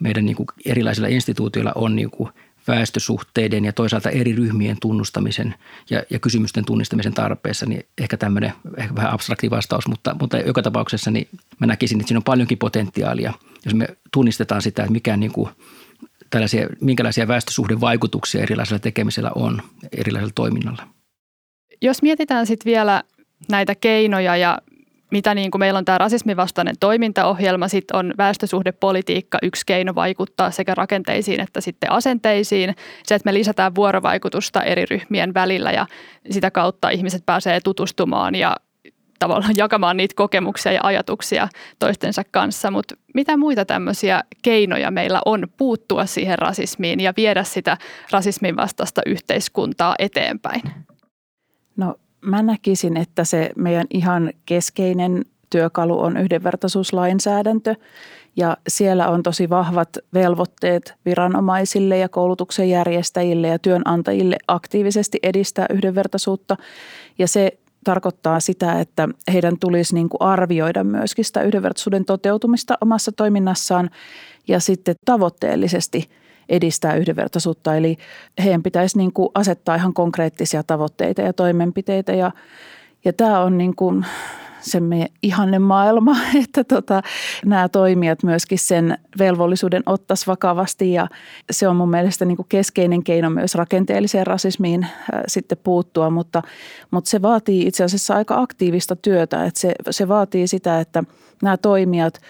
[0.00, 2.30] meidän niin kuin erilaisilla instituutioilla on niin kuin
[2.68, 5.54] väestösuhteiden ja toisaalta eri ryhmien tunnustamisen
[5.90, 10.62] ja, ja kysymysten tunnistamisen tarpeessa, niin ehkä tämmöinen ehkä vähän abstrakti vastaus, mutta, mutta joka
[10.62, 11.28] tapauksessa niin
[11.58, 13.32] mä näkisin, että siinä on paljonkin potentiaalia,
[13.64, 15.50] jos me tunnistetaan sitä, että mikä niin kuin
[16.30, 20.88] tällaisia, minkälaisia väestösuhdevaikutuksia erilaisella tekemisellä on erilaisella toiminnalla.
[21.82, 23.02] Jos mietitään sitten vielä
[23.48, 24.58] näitä keinoja ja
[25.10, 30.50] mitä niin kuin meillä on tämä rasismin vastainen toimintaohjelma, sitten on väestösuhdepolitiikka yksi keino vaikuttaa
[30.50, 32.74] sekä rakenteisiin että sitten asenteisiin.
[33.06, 35.86] Se, että me lisätään vuorovaikutusta eri ryhmien välillä ja
[36.30, 38.56] sitä kautta ihmiset pääsee tutustumaan ja
[39.18, 45.46] tavallaan jakamaan niitä kokemuksia ja ajatuksia toistensa kanssa, mutta mitä muita tämmöisiä keinoja meillä on
[45.56, 47.76] puuttua siihen rasismiin ja viedä sitä
[48.10, 50.62] rasismin vastaista yhteiskuntaa eteenpäin?
[51.76, 57.74] No mä näkisin, että se meidän ihan keskeinen työkalu on yhdenvertaisuuslainsäädäntö.
[58.36, 66.56] Ja siellä on tosi vahvat velvoitteet viranomaisille ja koulutuksen järjestäjille ja työnantajille aktiivisesti edistää yhdenvertaisuutta.
[67.18, 73.12] Ja se tarkoittaa sitä, että heidän tulisi niin kuin arvioida myöskin sitä yhdenvertaisuuden toteutumista omassa
[73.12, 73.90] toiminnassaan
[74.48, 76.08] ja sitten tavoitteellisesti–
[76.48, 77.76] edistää yhdenvertaisuutta.
[77.76, 77.96] Eli
[78.44, 82.12] heidän pitäisi niin kuin asettaa ihan konkreettisia tavoitteita ja toimenpiteitä.
[82.12, 82.30] Ja,
[83.04, 84.06] ja tämä on niin kuin
[84.60, 87.02] se meidän ihanne maailma, että tota,
[87.44, 91.08] nämä toimijat myöskin sen velvollisuuden ottaisi vakavasti ja
[91.50, 94.90] se on mun mielestä niin kuin keskeinen keino myös rakenteelliseen rasismiin äh,
[95.26, 96.42] sitten puuttua, mutta,
[96.90, 101.04] mutta se vaatii itse asiassa aika aktiivista työtä, että se, se vaatii sitä, että–
[101.42, 102.20] nämä toimijat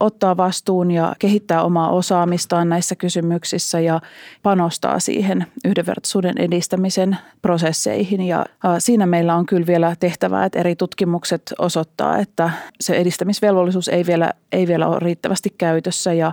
[0.00, 4.00] ottaa vastuun ja kehittää omaa osaamistaan näissä kysymyksissä ja
[4.42, 8.20] panostaa siihen yhdenvertaisuuden edistämisen prosesseihin.
[8.20, 8.46] Ja
[8.78, 14.30] siinä meillä on kyllä vielä tehtävää, että eri tutkimukset osoittaa, että se edistämisvelvollisuus ei vielä,
[14.52, 16.32] ei vielä ole riittävästi käytössä ja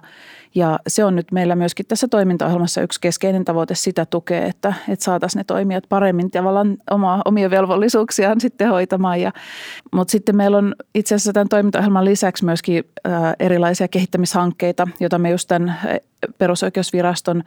[0.56, 5.06] ja se on nyt meillä myöskin tässä toimintaohjelmassa yksi keskeinen tavoite sitä tukea, että, että
[5.06, 9.22] saataisiin ne toimijat paremmin tavallaan oma, omia velvollisuuksiaan sitten hoitamaan.
[9.22, 9.32] Ja,
[9.92, 12.84] mutta sitten meillä on itse asiassa tämän toimintaohjelman lisäksi myöskin
[13.40, 15.76] erilaisia kehittämishankkeita, joita me just tämän
[16.38, 17.44] perusoikeusviraston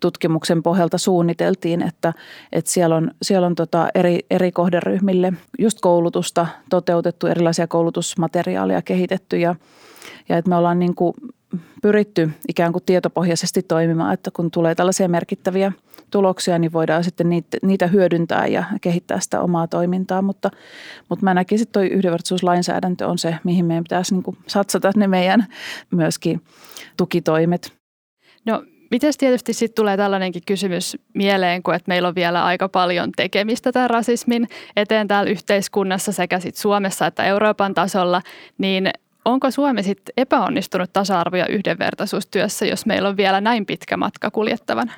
[0.00, 2.12] tutkimuksen pohjalta suunniteltiin, että,
[2.52, 9.38] että siellä on, siellä on tota eri, eri kohderyhmille just koulutusta toteutettu, erilaisia koulutusmateriaaleja kehitetty
[9.38, 9.54] ja,
[10.28, 11.14] ja että me ollaan niin kuin
[11.82, 15.72] pyritty ikään kuin tietopohjaisesti toimimaan, että kun tulee tällaisia merkittäviä
[16.10, 20.22] tuloksia, niin voidaan sitten niitä, niitä hyödyntää ja kehittää sitä omaa toimintaa.
[20.22, 20.50] Mutta,
[21.08, 25.46] mutta mä näkisin, että tuo yhdenvertaisuuslainsäädäntö on se, mihin meidän pitäisi niin satsata ne meidän
[25.90, 26.40] myöskin
[26.96, 27.72] tukitoimet.
[28.46, 28.62] No
[28.92, 33.72] Miten tietysti sitten tulee tällainenkin kysymys mieleen, kun että meillä on vielä aika paljon tekemistä
[33.72, 38.22] tämän rasismin eteen täällä yhteiskunnassa sekä sit Suomessa että Euroopan tasolla,
[38.58, 38.90] niin
[39.24, 44.92] onko Suomi sitten epäonnistunut tasa-arvo- ja yhdenvertaisuustyössä, jos meillä on vielä näin pitkä matka kuljettavan?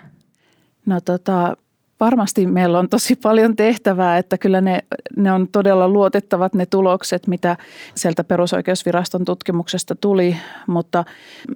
[0.87, 1.57] No tota,
[2.01, 4.85] varmasti meillä on tosi paljon tehtävää, että kyllä ne,
[5.17, 7.57] ne on todella luotettavat ne tulokset, mitä
[7.95, 11.05] sieltä perusoikeusviraston tutkimuksesta tuli, mutta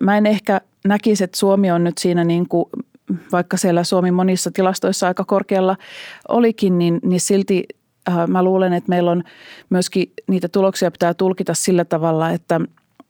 [0.01, 2.65] mä en ehkä näkisi, että Suomi on nyt siinä niin kuin
[3.33, 5.77] vaikka siellä Suomi monissa tilastoissa aika korkealla
[6.29, 7.65] olikin, niin, niin silti
[8.29, 9.25] mä luulen, että meillä on
[9.71, 12.61] myöskin niitä tuloksia pitää tulkita sillä tavalla, että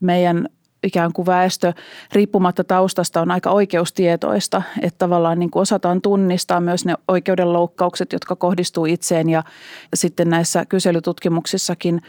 [0.00, 0.48] meidän
[0.82, 1.72] ikään kuin väestö
[2.12, 8.36] riippumatta taustasta on aika oikeustietoista, että tavallaan niin kuin osataan tunnistaa myös ne oikeudenloukkaukset, jotka
[8.36, 9.42] kohdistuu itseen ja
[9.94, 12.02] sitten näissä kyselytutkimuksissakin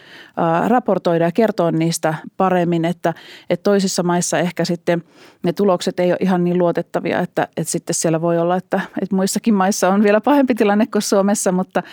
[0.68, 3.14] raportoida ja kertoa niistä paremmin, että,
[3.50, 5.04] että toisissa maissa ehkä sitten
[5.44, 9.16] ne tulokset ei ole ihan niin luotettavia, että, että sitten siellä voi olla, että, että
[9.16, 11.84] muissakin maissa on vielä pahempi tilanne kuin Suomessa, mutta,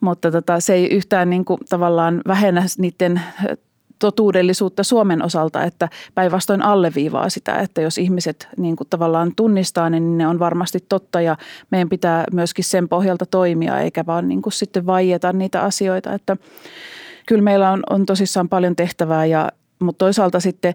[0.00, 3.20] mutta tota, se ei yhtään niin kuin tavallaan vähennä niiden
[3.98, 10.18] totuudellisuutta Suomen osalta, että päinvastoin alleviivaa sitä, että jos ihmiset niin kuin tavallaan tunnistaa, niin
[10.18, 11.36] ne on varmasti totta ja
[11.70, 16.36] meidän pitää myöskin sen pohjalta toimia, eikä vaan niin kuin sitten vaieta niitä asioita, että
[17.26, 20.74] kyllä meillä on, on tosissaan paljon tehtävää ja mutta toisaalta sitten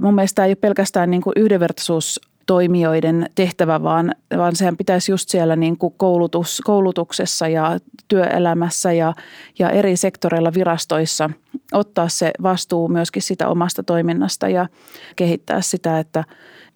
[0.00, 5.28] mun mielestä ei ole pelkästään niin kuin yhdenvertaisuus toimijoiden tehtävä, vaan, vaan sehän pitäisi just
[5.28, 7.78] siellä niin kuin koulutus, koulutuksessa ja
[8.08, 9.14] työelämässä ja,
[9.58, 11.30] ja eri sektoreilla virastoissa
[11.72, 14.68] ottaa se vastuu myöskin sitä omasta toiminnasta ja
[15.16, 16.24] kehittää sitä, että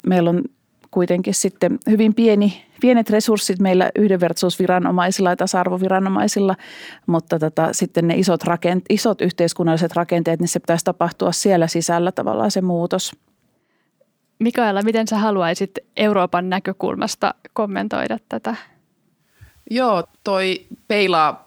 [0.06, 0.42] meillä on
[0.90, 6.56] kuitenkin sitten hyvin pieni, pienet resurssit meillä yhdenvertaisuusviranomaisilla ja tasa-arvoviranomaisilla,
[7.06, 12.12] mutta tota, sitten ne isot, rakent, isot yhteiskunnalliset rakenteet, niin se pitäisi tapahtua siellä sisällä
[12.12, 13.12] tavallaan se muutos.
[14.40, 18.54] Mikaela, miten sä haluaisit Euroopan näkökulmasta kommentoida tätä?
[19.70, 21.44] Joo, toi peilaa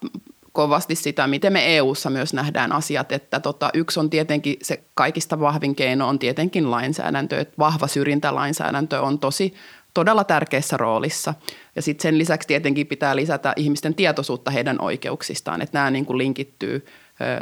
[0.51, 5.39] kovasti sitä, miten me EU:ssa myös nähdään asiat, että tota, yksi on tietenkin se kaikista
[5.39, 9.53] vahvin keino on tietenkin lainsäädäntö, että vahva syrjintälainsäädäntö on tosi
[9.93, 11.33] todella tärkeässä roolissa.
[11.75, 16.17] Ja sitten sen lisäksi tietenkin pitää lisätä ihmisten tietoisuutta heidän oikeuksistaan, että nämä niin kuin
[16.17, 16.85] linkittyy,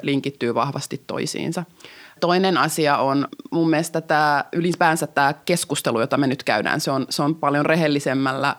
[0.02, 1.64] linkittyy vahvasti toisiinsa.
[2.22, 7.06] Toinen asia on mun mielestä tämä ylipäänsä tämä keskustelu, jota me nyt käydään, se on,
[7.10, 8.56] se on paljon rehellisemmällä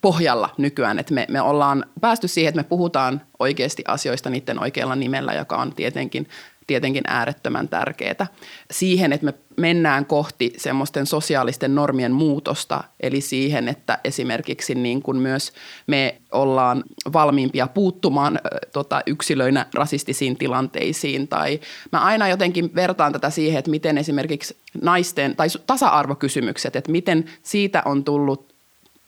[0.00, 4.96] pohjalla nykyään, että me, me ollaan päästy siihen, että me puhutaan oikeasti asioista niiden oikealla
[4.96, 6.28] nimellä, joka on tietenkin
[6.72, 8.26] tietenkin äärettömän tärkeää.
[8.70, 15.16] Siihen, että me mennään kohti semmoisten sosiaalisten normien muutosta, eli siihen, että esimerkiksi niin kuin
[15.16, 15.52] myös
[15.86, 18.40] me ollaan valmiimpia puuttumaan
[18.72, 21.28] tota, yksilöinä rasistisiin tilanteisiin.
[21.28, 21.60] Tai
[21.92, 27.82] mä aina jotenkin vertaan tätä siihen, että miten esimerkiksi naisten tai tasa-arvokysymykset, että miten siitä
[27.84, 28.52] on tullut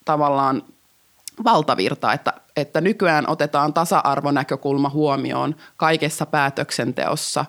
[0.05, 0.63] tavallaan
[1.45, 7.45] valtavirta, että, että nykyään otetaan tasa-arvonäkökulma huomioon kaikessa päätöksenteossa.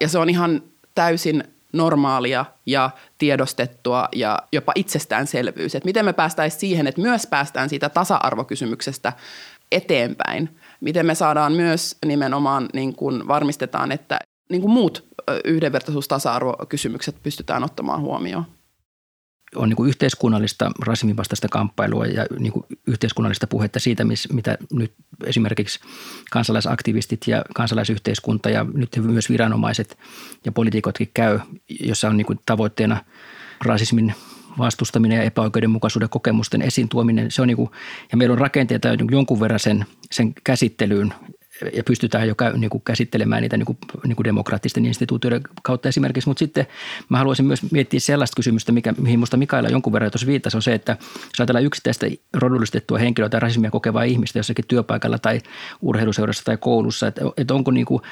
[0.00, 0.62] Ja se on ihan
[0.94, 5.74] täysin normaalia ja tiedostettua ja jopa itsestäänselvyys.
[5.74, 9.12] Että miten me päästäisiin siihen, että myös päästään siitä tasa-arvokysymyksestä
[9.72, 10.58] eteenpäin.
[10.80, 14.18] Miten me saadaan myös nimenomaan, niin kuin varmistetaan, että
[14.50, 15.04] niin kuin muut
[15.44, 18.44] yhdenvertaisuus- tasa-arvokysymykset pystytään ottamaan huomioon
[19.56, 24.92] on niin kuin yhteiskunnallista rasismin vastaista kamppailua ja niin kuin yhteiskunnallista puhetta siitä, mitä nyt
[25.24, 25.80] esimerkiksi
[26.30, 29.98] kansalaisaktivistit ja kansalaisyhteiskunta ja nyt myös viranomaiset
[30.44, 31.40] ja poliitikotkin käy,
[31.80, 33.04] jossa on niin kuin tavoitteena
[33.64, 34.14] rasismin
[34.58, 37.30] vastustaminen ja epäoikeudenmukaisuuden kokemusten esiin tuominen.
[37.30, 37.70] Se on niin kuin,
[38.10, 41.14] ja meillä on rakenteita jonkun verran sen, sen käsittelyyn
[41.72, 46.28] ja pystytään jo niin kuin käsittelemään niitä niin kuin, niin kuin demokraattisten instituutioiden kautta esimerkiksi.
[46.28, 46.66] Mutta sitten
[47.08, 50.62] mä haluaisin myös miettiä sellaista kysymystä, mikä, mihin minusta Mikaela jonkun verran tuossa viittasi, on
[50.62, 55.40] se, että jos ajatellaan yksittäistä rodullistettua henkilöä tai rasismia kokevaa ihmistä jossakin työpaikalla tai
[55.82, 58.02] urheiluseurassa tai koulussa, että, että onko, niin kuin,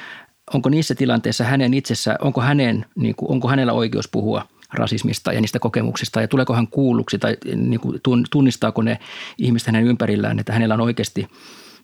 [0.53, 5.41] onko niissä tilanteissa hänen itsessä, onko, hänen, niin kuin, onko hänellä oikeus puhua rasismista ja
[5.41, 7.99] niistä kokemuksista ja tuleeko hän kuulluksi tai niin kuin
[8.31, 8.99] tunnistaako ne
[9.37, 11.27] ihmiset hänen ympärillään, että hänellä on oikeasti–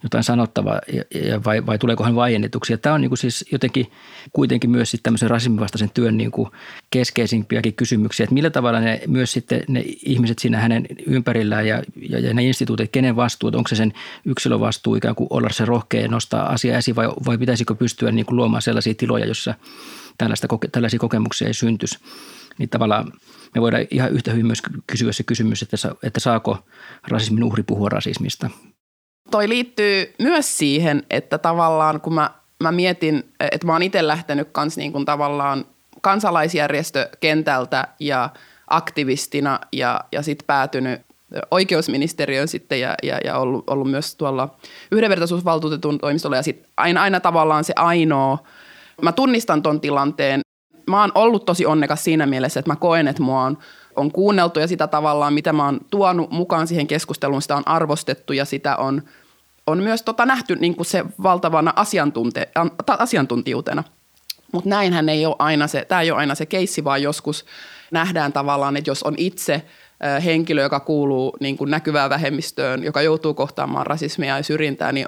[0.03, 0.79] jotain sanottavaa
[1.27, 2.73] ja, vai, vai tuleeko hän vaiennetuksi.
[2.73, 3.91] Ja tämä on niin kuin siis jotenkin
[4.33, 5.59] kuitenkin myös sitten tämmöisen rasismin
[5.93, 6.49] työn niin kuin
[6.89, 12.19] keskeisimpiäkin kysymyksiä, että millä tavalla ne myös sitten ne ihmiset siinä hänen ympärillään ja, ja,
[12.19, 13.93] ja ne instituutit, kenen vastuu, onko se sen
[14.25, 18.11] yksilön vastuu ikään kuin olla se rohkea ja nostaa asia esiin vai, vai pitäisikö pystyä
[18.11, 19.55] niin kuin luomaan sellaisia tiloja, jossa
[20.17, 21.99] tällaista, tällaisia kokemuksia ei syntyisi.
[22.57, 23.11] niin tavallaan
[23.55, 26.65] me voidaan ihan yhtä hyvin myös kysyä se kysymys, että, että saako
[27.07, 28.49] rasismin uhri puhua rasismista.
[29.31, 32.29] Toi liittyy myös siihen, että tavallaan kun mä,
[32.63, 35.65] mä mietin, että mä oon itse lähtenyt kans niin kuin tavallaan
[36.01, 38.29] kansalaisjärjestökentältä ja
[38.67, 41.01] aktivistina ja, ja sitten päätynyt
[41.51, 44.55] oikeusministeriön sitten ja, ja, ja ollut, ollut myös tuolla
[44.91, 48.37] yhdenvertaisuusvaltuutetun toimistolla ja sitten aina, aina tavallaan se ainoa,
[49.01, 50.41] mä tunnistan ton tilanteen.
[50.89, 53.57] Mä oon ollut tosi onnekas siinä mielessä, että mä koen, että mua on,
[53.95, 58.33] on kuunneltu ja sitä tavallaan, mitä mä oon tuonut mukaan siihen keskusteluun, sitä on arvostettu
[58.33, 59.01] ja sitä on,
[59.67, 62.49] on myös tota nähty niin kuin se valtavana asiantunte,
[62.87, 63.83] asiantuntijuutena.
[64.51, 67.45] Mutta näinhän ei ole aina se, tämä ei ole aina se keissi, vaan joskus
[67.91, 69.61] nähdään tavallaan, että jos on itse–
[70.25, 75.07] henkilö, joka kuuluu niin kuin näkyvään vähemmistöön, joka joutuu kohtaamaan rasismia ja syrjintää, niin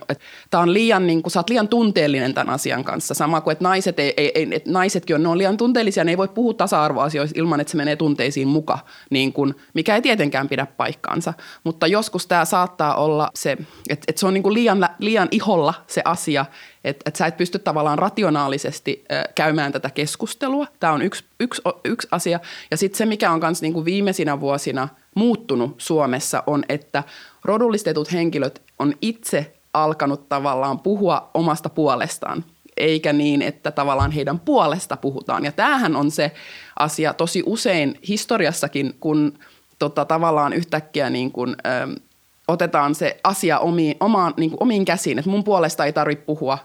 [0.49, 3.13] tämä on liian, niin kuin, sä oot liian tunteellinen tämän asian kanssa.
[3.13, 6.11] Sama kuin, että, naiset ei, ei, ei, että naisetkin on, ne on liian tunteellisia, ne
[6.11, 10.49] ei voi puhua tasa-arvoasioista ilman, että se menee tunteisiin mukaan, niin kuin, mikä ei tietenkään
[10.49, 11.33] pidä paikkaansa.
[11.63, 13.51] Mutta joskus tämä saattaa olla se,
[13.89, 16.45] että, että se on niin kuin liian, liian iholla se asia,
[16.83, 20.67] että, että sä et pysty tavallaan rationaalisesti käymään tätä keskustelua.
[20.79, 22.39] Tämä on yksi, yksi, yksi asia.
[22.71, 27.03] Ja sitten se, mikä on myös niin viimeisinä vuosina muuttunut Suomessa, on, että
[27.43, 32.43] rodullistetut henkilöt on itse alkanut tavallaan puhua omasta puolestaan
[32.77, 35.45] eikä niin, että tavallaan heidän puolesta puhutaan.
[35.45, 36.31] Ja tämähän on se
[36.79, 39.39] asia tosi usein historiassakin, kun
[39.79, 41.99] tota, tavallaan yhtäkkiä niin kuin, ö,
[42.47, 46.57] otetaan se asia omiin, omaan, niin kuin omiin käsiin, että mun puolesta ei tarvitse puhua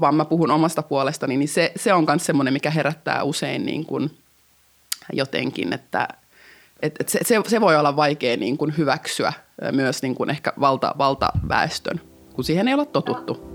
[0.00, 3.86] vaan mä puhun omasta puolestani, niin se, se on myös semmoinen, mikä herättää usein niin
[3.86, 4.10] kuin
[5.12, 6.08] jotenkin, että
[6.82, 9.32] et, et se, se, se voi olla vaikea niin kuin hyväksyä
[9.72, 12.00] myös niin kuin ehkä valta, valtaväestön,
[12.34, 13.52] kun siihen ei ole totuttu.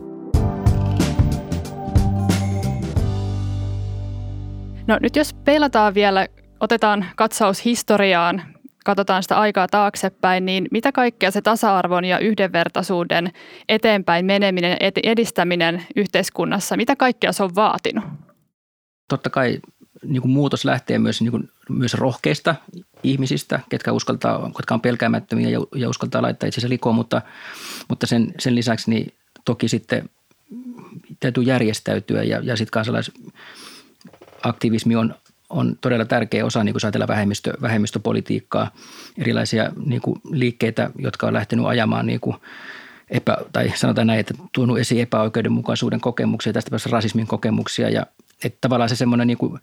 [4.88, 6.28] No nyt jos peilataan vielä,
[6.60, 8.44] otetaan katsaus historiaan
[8.88, 13.32] katsotaan sitä aikaa taaksepäin, niin mitä kaikkea se tasa-arvon ja yhdenvertaisuuden
[13.70, 18.04] eteenpäin meneminen, edistäminen yhteiskunnassa, mitä kaikkea se on vaatinut?
[19.10, 19.60] Totta kai
[20.04, 22.56] niin kuin muutos lähtee myös, niin kuin, myös rohkeista
[23.04, 27.22] ihmisistä, ketkä, uskaltaa, ketkä on pelkäämättömiä ja, ja uskaltaa laittaa itsensä likoon, mutta,
[27.90, 29.14] mutta sen, sen lisäksi niin
[29.46, 30.10] toki sitten
[31.20, 35.16] täytyy järjestäytyä ja, ja sitten kansalaisaktivismi on
[35.50, 38.72] on todella tärkeä osa, niin kuin ajatellaan vähemmistö, vähemmistöpolitiikkaa,
[39.18, 42.36] erilaisia niin kuin liikkeitä, jotka on lähtenyt ajamaan niin kuin
[43.10, 48.06] epä, tai sanotaan näin, että tuonut esiin epäoikeudenmukaisuuden kokemuksia, tästä päästä rasismin kokemuksia ja
[48.44, 49.60] että tavallaan se semmoinen niin kuin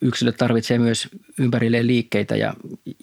[0.00, 1.08] yksilö tarvitsee myös
[1.38, 2.54] ympärilleen liikkeitä ja,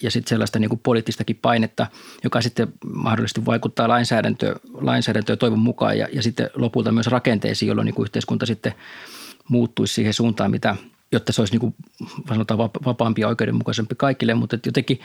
[0.04, 1.88] ja sitten sellaista niin kuin poliittistakin painetta,
[2.24, 7.86] joka sitten mahdollisesti vaikuttaa lainsäädäntöön, lainsäädäntöön toivon mukaan ja, ja sitten lopulta myös rakenteisiin, jolloin
[7.86, 8.74] niin kuin yhteiskunta sitten
[9.50, 10.76] muuttuisi siihen suuntaan, mitä–
[11.12, 11.76] jotta se olisi niin kuin,
[12.28, 15.00] sanotaan vapaampi ja oikeudenmukaisempi kaikille, mutta jotenkin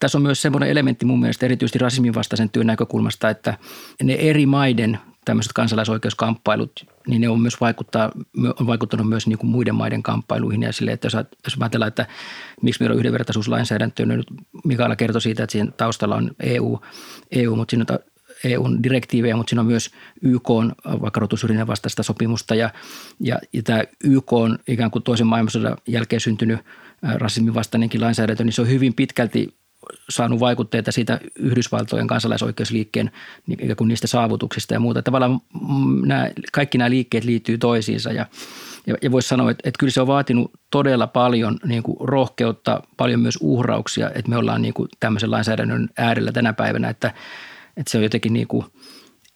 [0.00, 3.58] tässä on myös semmoinen elementti mun mielestä erityisesti rasismin vastaisen työn näkökulmasta, että
[4.02, 8.10] ne eri maiden tämmöiset kansalaisoikeuskamppailut, niin ne on myös vaikuttaa,
[8.60, 10.62] on vaikuttanut myös niin kuin muiden maiden kamppailuihin.
[10.62, 12.06] Ja sille, että jos, jos ajatellaan, että
[12.62, 14.26] miksi meillä on yhdenvertaisuuslainsäädäntö, niin nyt
[14.64, 16.80] Mikaela kertoi siitä, että siinä taustalla on EU,
[17.30, 17.98] EU mutta siinä
[18.44, 19.90] EUn direktiivejä, mutta siinä on myös
[20.22, 22.70] YK on vaikka rotusyrjinnän vastaista sopimusta ja,
[23.20, 26.60] ja, ja tämä YK on ikään kuin toisen maailmansodan jälkeen syntynyt
[27.02, 29.54] rasismin vastainenkin lainsäädäntö, niin se on hyvin pitkälti
[30.08, 33.10] saanut vaikutteita siitä Yhdysvaltojen kansalaisoikeusliikkeen
[33.46, 35.02] niin kuin niistä saavutuksista ja muuta.
[35.02, 35.40] Tavallaan
[36.06, 38.26] nämä, kaikki nämä liikkeet liittyy toisiinsa ja,
[38.86, 42.82] ja, ja voisi sanoa, että, että kyllä se on vaatinut todella paljon niin kuin rohkeutta,
[42.96, 47.14] paljon myös uhrauksia, että me ollaan niin kuin tämmöisen lainsäädännön äärellä tänä päivänä, että–
[47.76, 48.66] että se on jotenkin niin kuin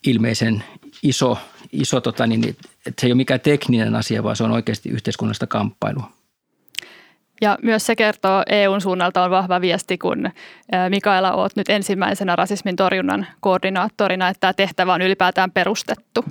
[0.07, 0.64] ilmeisen
[1.03, 1.38] iso,
[1.72, 5.46] iso tota, niin, että se ei ole mikään tekninen asia, vaan se on oikeasti yhteiskunnallista
[5.46, 6.11] kamppailua.
[7.40, 10.31] Ja myös se kertoo EUn suunnalta on vahva viesti, kun
[10.88, 16.25] Mikaela olet nyt ensimmäisenä rasismin torjunnan koordinaattorina, että tämä tehtävä on ylipäätään perustettu.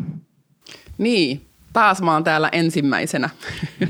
[0.97, 3.29] Niin, taas mä oon täällä ensimmäisenä.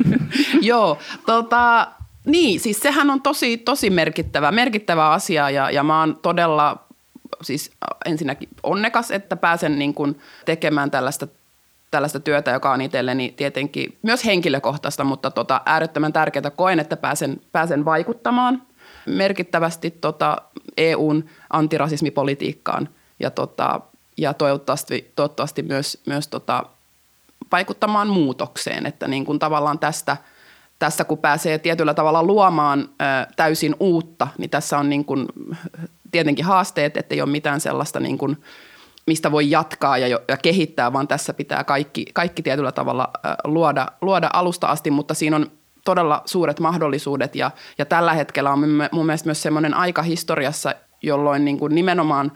[0.62, 1.88] Joo, tota,
[2.26, 6.85] niin, siis sehän on tosi, tosi merkittävä, merkittävä asia ja, ja mä oon todella
[7.42, 7.72] siis
[8.06, 11.28] ensinnäkin onnekas, että pääsen niin kuin tekemään tällaista
[11.92, 17.42] tällaista työtä, joka on itselleni tietenkin myös henkilökohtaista, mutta tota, äärettömän tärkeää koen, että pääsen,
[17.52, 18.62] pääsen vaikuttamaan
[19.06, 20.38] merkittävästi tota
[20.78, 22.90] EUn antirasismipolitiikkaan
[23.20, 23.82] ja, tota,
[24.18, 26.64] ja toivottavasti, toivottavasti myös, myös tota,
[27.52, 30.18] vaikuttamaan muutokseen, että niin kuin tavallaan tästä,
[30.80, 35.28] tässä kun pääsee tietyllä tavalla luomaan ö, täysin uutta, niin tässä on niin kuin
[36.12, 38.38] tietenkin haasteet, että ei ole mitään sellaista niin kuin,
[39.08, 43.10] mistä voi jatkaa ja, ja kehittää, vaan tässä pitää kaikki, kaikki tietyllä tavalla
[43.44, 45.52] luoda, luoda alusta asti, mutta siinä on
[45.86, 48.60] todella suuret mahdollisuudet ja, ja tällä hetkellä on
[48.92, 52.32] mun mielestä myös semmoinen aika historiassa, jolloin niin kuin nimenomaan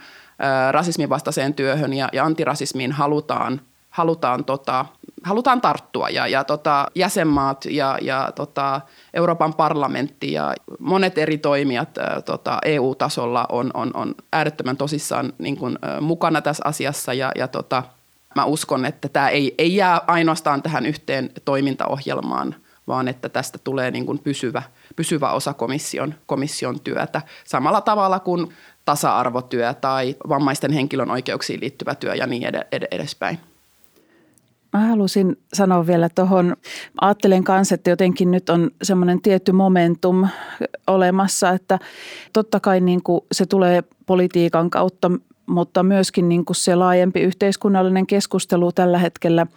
[0.71, 4.85] rasismin vastaiseen työhön ja, ja antirasismiin halutaan, halutaan, tota,
[5.23, 6.09] halutaan tarttua.
[6.09, 8.81] Ja, ja tota, jäsenmaat ja, ja tota,
[9.13, 15.57] Euroopan parlamentti ja monet eri toimijat ä, tota, EU-tasolla on, on, on äärettömän tosissaan niin
[15.57, 17.83] kuin, ä, mukana tässä asiassa ja, ja tota,
[18.35, 22.55] mä uskon, että tämä ei, ei jää ainoastaan tähän yhteen toimintaohjelmaan,
[22.87, 24.63] vaan että tästä tulee niin kuin pysyvä,
[24.95, 27.21] pysyvä osa komission, komission työtä.
[27.43, 28.53] Samalla tavalla kuin
[28.85, 32.43] tasa-arvotyö tai vammaisten henkilön oikeuksiin liittyvä työ ja niin
[32.91, 33.39] edespäin.
[34.73, 36.55] Mä halusin sanoa vielä tuohon,
[37.01, 40.27] ajattelen kanssa, että jotenkin nyt on semmoinen tietty momentum
[40.87, 41.79] olemassa, että
[42.33, 45.11] totta kai niin kuin se tulee politiikan kautta,
[45.45, 49.47] mutta myöskin niin kuin se laajempi yhteiskunnallinen keskustelu tällä hetkellä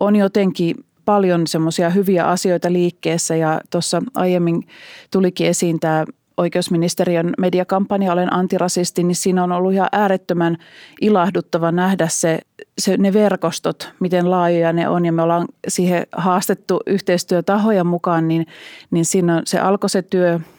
[0.00, 3.36] on jotenkin paljon semmoisia hyviä asioita liikkeessä.
[3.36, 4.62] Ja tuossa aiemmin
[5.10, 6.04] tulikin esiin tämä
[6.40, 10.56] oikeusministeriön mediakampanja Olen antirasisti, niin siinä on ollut ihan äärettömän
[11.00, 12.40] ilahduttava nähdä se,
[12.78, 15.06] se, ne verkostot, miten laajoja ne on.
[15.06, 18.46] Ja me ollaan siihen haastettu yhteistyötahoja mukaan, niin,
[18.90, 20.40] niin siinä on, se alkoi se työ–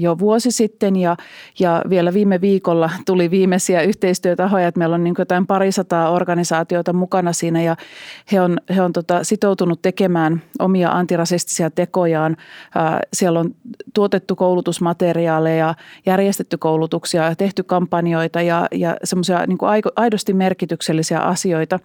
[0.00, 1.16] jo vuosi sitten ja,
[1.58, 7.32] ja vielä viime viikolla tuli viimeisiä yhteistyötahoja, että meillä on niin jotain parisataa organisaatiota mukana
[7.32, 7.76] siinä ja
[8.32, 12.36] he on, he on tota sitoutunut tekemään omia antirasistisia tekojaan.
[13.12, 13.54] Siellä on
[13.94, 15.74] tuotettu koulutusmateriaaleja,
[16.06, 19.58] järjestetty koulutuksia, tehty kampanjoita ja, ja semmoisia niin
[19.96, 21.80] aidosti merkityksellisiä asioita.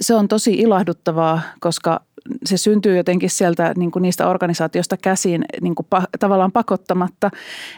[0.00, 2.00] Se on tosi ilahduttavaa, koska
[2.44, 7.30] se syntyy jotenkin sieltä niin kuin niistä organisaatioista käsiin niin kuin pa, tavallaan pakottamatta.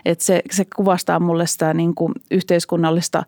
[0.04, 3.22] Että se, se kuvastaa mulle sitä niin kuin yhteiskunnallista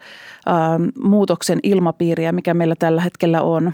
[0.46, 0.56] ää,
[1.02, 3.72] muutoksen ilmapiiriä, mikä meillä tällä hetkellä on.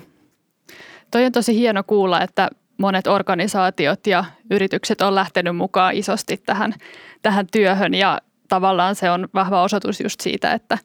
[1.11, 6.75] Toi on tosi hieno kuulla, että monet organisaatiot ja yritykset on lähtenyt mukaan isosti tähän,
[7.23, 10.79] tähän työhön ja tavallaan se on vahva osoitus just siitä, että,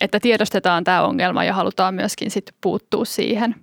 [0.00, 3.54] että tiedostetaan tämä ongelma ja halutaan myöskin sitten puuttua siihen.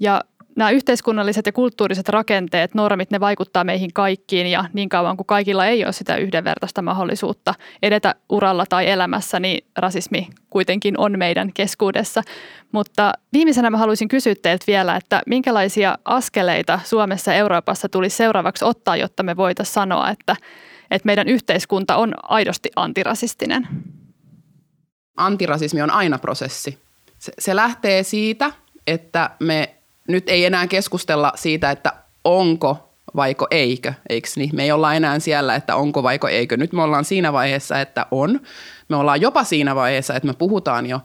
[0.00, 0.20] Ja
[0.56, 5.66] nämä yhteiskunnalliset ja kulttuuriset rakenteet, normit, ne vaikuttaa meihin kaikkiin ja niin kauan kuin kaikilla
[5.66, 12.22] ei ole sitä yhdenvertaista mahdollisuutta edetä uralla tai elämässä, niin rasismi kuitenkin on meidän keskuudessa.
[12.72, 18.64] Mutta viimeisenä mä haluaisin kysyä teiltä vielä, että minkälaisia askeleita Suomessa ja Euroopassa tulisi seuraavaksi
[18.64, 20.36] ottaa, jotta me voitaisiin sanoa, että,
[20.90, 23.68] että meidän yhteiskunta on aidosti antirasistinen?
[25.16, 26.78] Antirasismi on aina prosessi.
[27.18, 28.52] Se, se lähtee siitä,
[28.86, 29.79] että me
[30.10, 31.92] nyt ei enää keskustella siitä, että
[32.24, 34.50] onko vaiko eikö, eikö niin?
[34.52, 36.56] Me ei olla enää siellä, että onko vaiko eikö.
[36.56, 38.40] Nyt me ollaan siinä vaiheessa, että on.
[38.88, 41.00] Me ollaan jopa siinä vaiheessa, että me puhutaan jo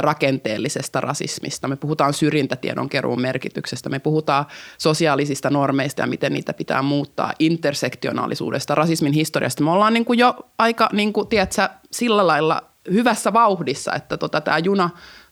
[0.00, 1.68] rakenteellisesta rasismista.
[1.68, 3.88] Me puhutaan syrjintätiedon keruun merkityksestä.
[3.88, 4.44] Me puhutaan
[4.78, 9.64] sosiaalisista normeista ja miten niitä pitää muuttaa, intersektionaalisuudesta, rasismin historiasta.
[9.64, 12.62] Me ollaan niin kuin jo aika, niin kuin, tiedätkö, sillä lailla
[12.92, 14.90] hyvässä vauhdissa, että tota, tämä juna,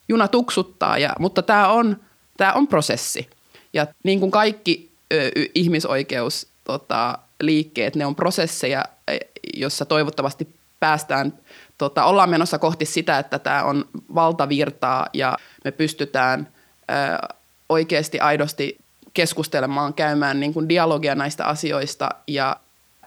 [0.08, 0.98] juna tuksuttaa.
[0.98, 1.96] Ja, mutta tämä on
[2.36, 3.28] tämä on prosessi.
[3.72, 9.18] Ja niin kuin kaikki ö, ihmisoikeus tota, liikkeet, ne on prosesseja, e,
[9.54, 10.48] jossa toivottavasti
[10.80, 11.32] päästään,
[11.78, 13.84] tota, ollaan menossa kohti sitä, että tämä on
[14.14, 16.48] valtavirtaa ja me pystytään
[16.90, 17.28] ö,
[17.68, 18.78] oikeasti aidosti
[19.14, 22.56] keskustelemaan, käymään niin kuin dialogia näistä asioista ja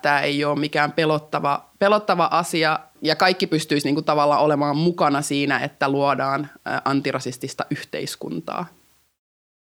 [0.01, 5.21] tämä ei ole mikään pelottava, pelottava asia ja kaikki pystyisi niin kuin tavallaan olemaan mukana
[5.21, 6.49] siinä, että luodaan
[6.85, 8.65] antirasistista yhteiskuntaa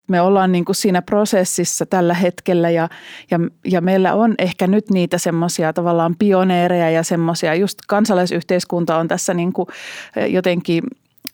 [0.08, 2.89] me ollaan niin kuin siinä prosessissa tällä hetkellä ja,
[3.32, 9.08] ja, ja meillä on ehkä nyt niitä semmoisia tavallaan pioneereja ja semmoisia, just kansalaisyhteiskunta on
[9.08, 9.68] tässä niin kuin
[10.30, 10.84] jotenkin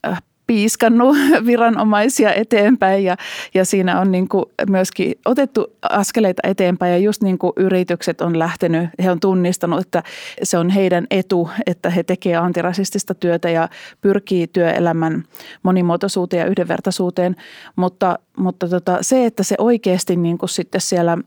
[0.06, 3.16] äh, piiskannut viranomaisia eteenpäin ja,
[3.54, 8.38] ja siinä on niin kuin myöskin otettu askeleita eteenpäin ja just niin kuin yritykset on
[8.38, 10.02] lähtenyt, he on tunnistanut, että
[10.42, 13.68] se on heidän etu, että he tekevät antirasistista työtä ja
[14.00, 15.24] pyrkii työelämän
[15.62, 17.36] monimuotoisuuteen ja yhdenvertaisuuteen,
[17.76, 21.18] mutta, mutta tota, se, että se oikeasti niin kuin sitten siellä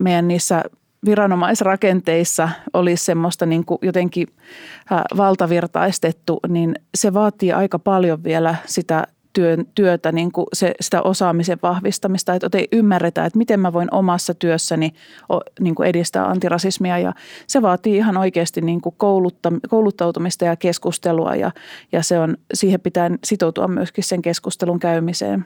[0.00, 0.62] meidän niissä
[1.06, 4.28] viranomaisrakenteissa olisi semmoista niin kuin jotenkin
[5.16, 11.58] valtavirtaistettu, niin se vaatii aika paljon vielä sitä työn, työtä, niin kuin se, sitä osaamisen
[11.62, 14.94] vahvistamista, että ei ymmärretä, että miten mä voin omassa työssäni
[15.60, 16.98] niin kuin edistää antirasismia.
[16.98, 17.12] Ja
[17.46, 21.34] se vaatii ihan oikeasti niin kuin koulutta, kouluttautumista ja keskustelua.
[21.34, 21.50] Ja,
[21.92, 25.44] ja se on, siihen pitää sitoutua myöskin sen keskustelun käymiseen.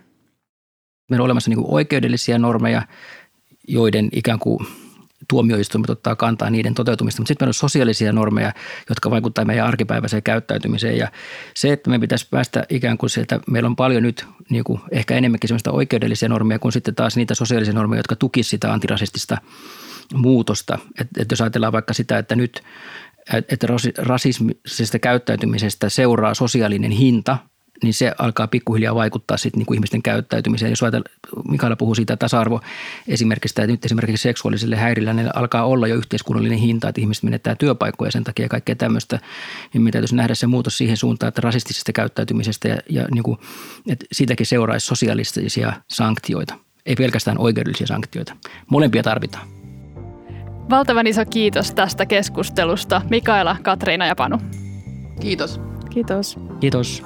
[1.11, 2.83] Meillä on olemassa niin kuin oikeudellisia normeja,
[3.69, 4.59] joiden ikään kuin
[5.29, 7.23] tuomioistuimet ottaa kantaa niiden toteutumista.
[7.23, 8.53] Mutta sitten meillä on sosiaalisia normeja,
[8.89, 10.99] jotka vaikuttavat meidän arkipäiväiseen käyttäytymiseen.
[10.99, 11.09] Ja
[11.55, 15.15] se, että me pitäisi päästä ikään kuin sieltä, meillä on paljon nyt niin kuin ehkä
[15.15, 19.39] enemmänkin sellaista oikeudellisia normeja kuin sitten taas niitä sosiaalisia normeja, jotka tukisivat sitä antirasistista
[20.15, 20.79] muutosta.
[21.01, 22.63] Että et jos ajatellaan vaikka sitä, että nyt
[23.33, 23.67] että
[23.99, 27.39] rasismisesta käyttäytymisestä seuraa sosiaalinen hinta–
[27.85, 30.71] niin se alkaa pikkuhiljaa vaikuttaa sitten niin kuin ihmisten käyttäytymiseen.
[30.71, 31.15] Jos ajatellaan,
[31.49, 32.61] Mikaela puhuu siitä tasa-arvo
[33.09, 37.55] esimerkistä, että nyt esimerkiksi seksuaaliselle häirillä niin alkaa olla jo yhteiskunnallinen hinta, että ihmiset menettää
[37.55, 39.19] työpaikkoja sen takia ja kaikkea tämmöistä,
[39.73, 43.39] niin me täytyisi nähdä se muutos siihen suuntaan, että rasistisesta käyttäytymisestä ja, ja niin kuin,
[43.89, 46.55] että siitäkin seuraisi sosiaalisia sanktioita,
[46.87, 48.37] ei pelkästään oikeudellisia sanktioita.
[48.71, 49.49] Molempia tarvitaan.
[50.71, 54.39] Valtavan iso kiitos tästä keskustelusta Mikaela, Katriina ja Panu.
[55.21, 55.61] Kiitos.
[55.91, 56.39] Kiitos.
[56.61, 57.03] Kiitos.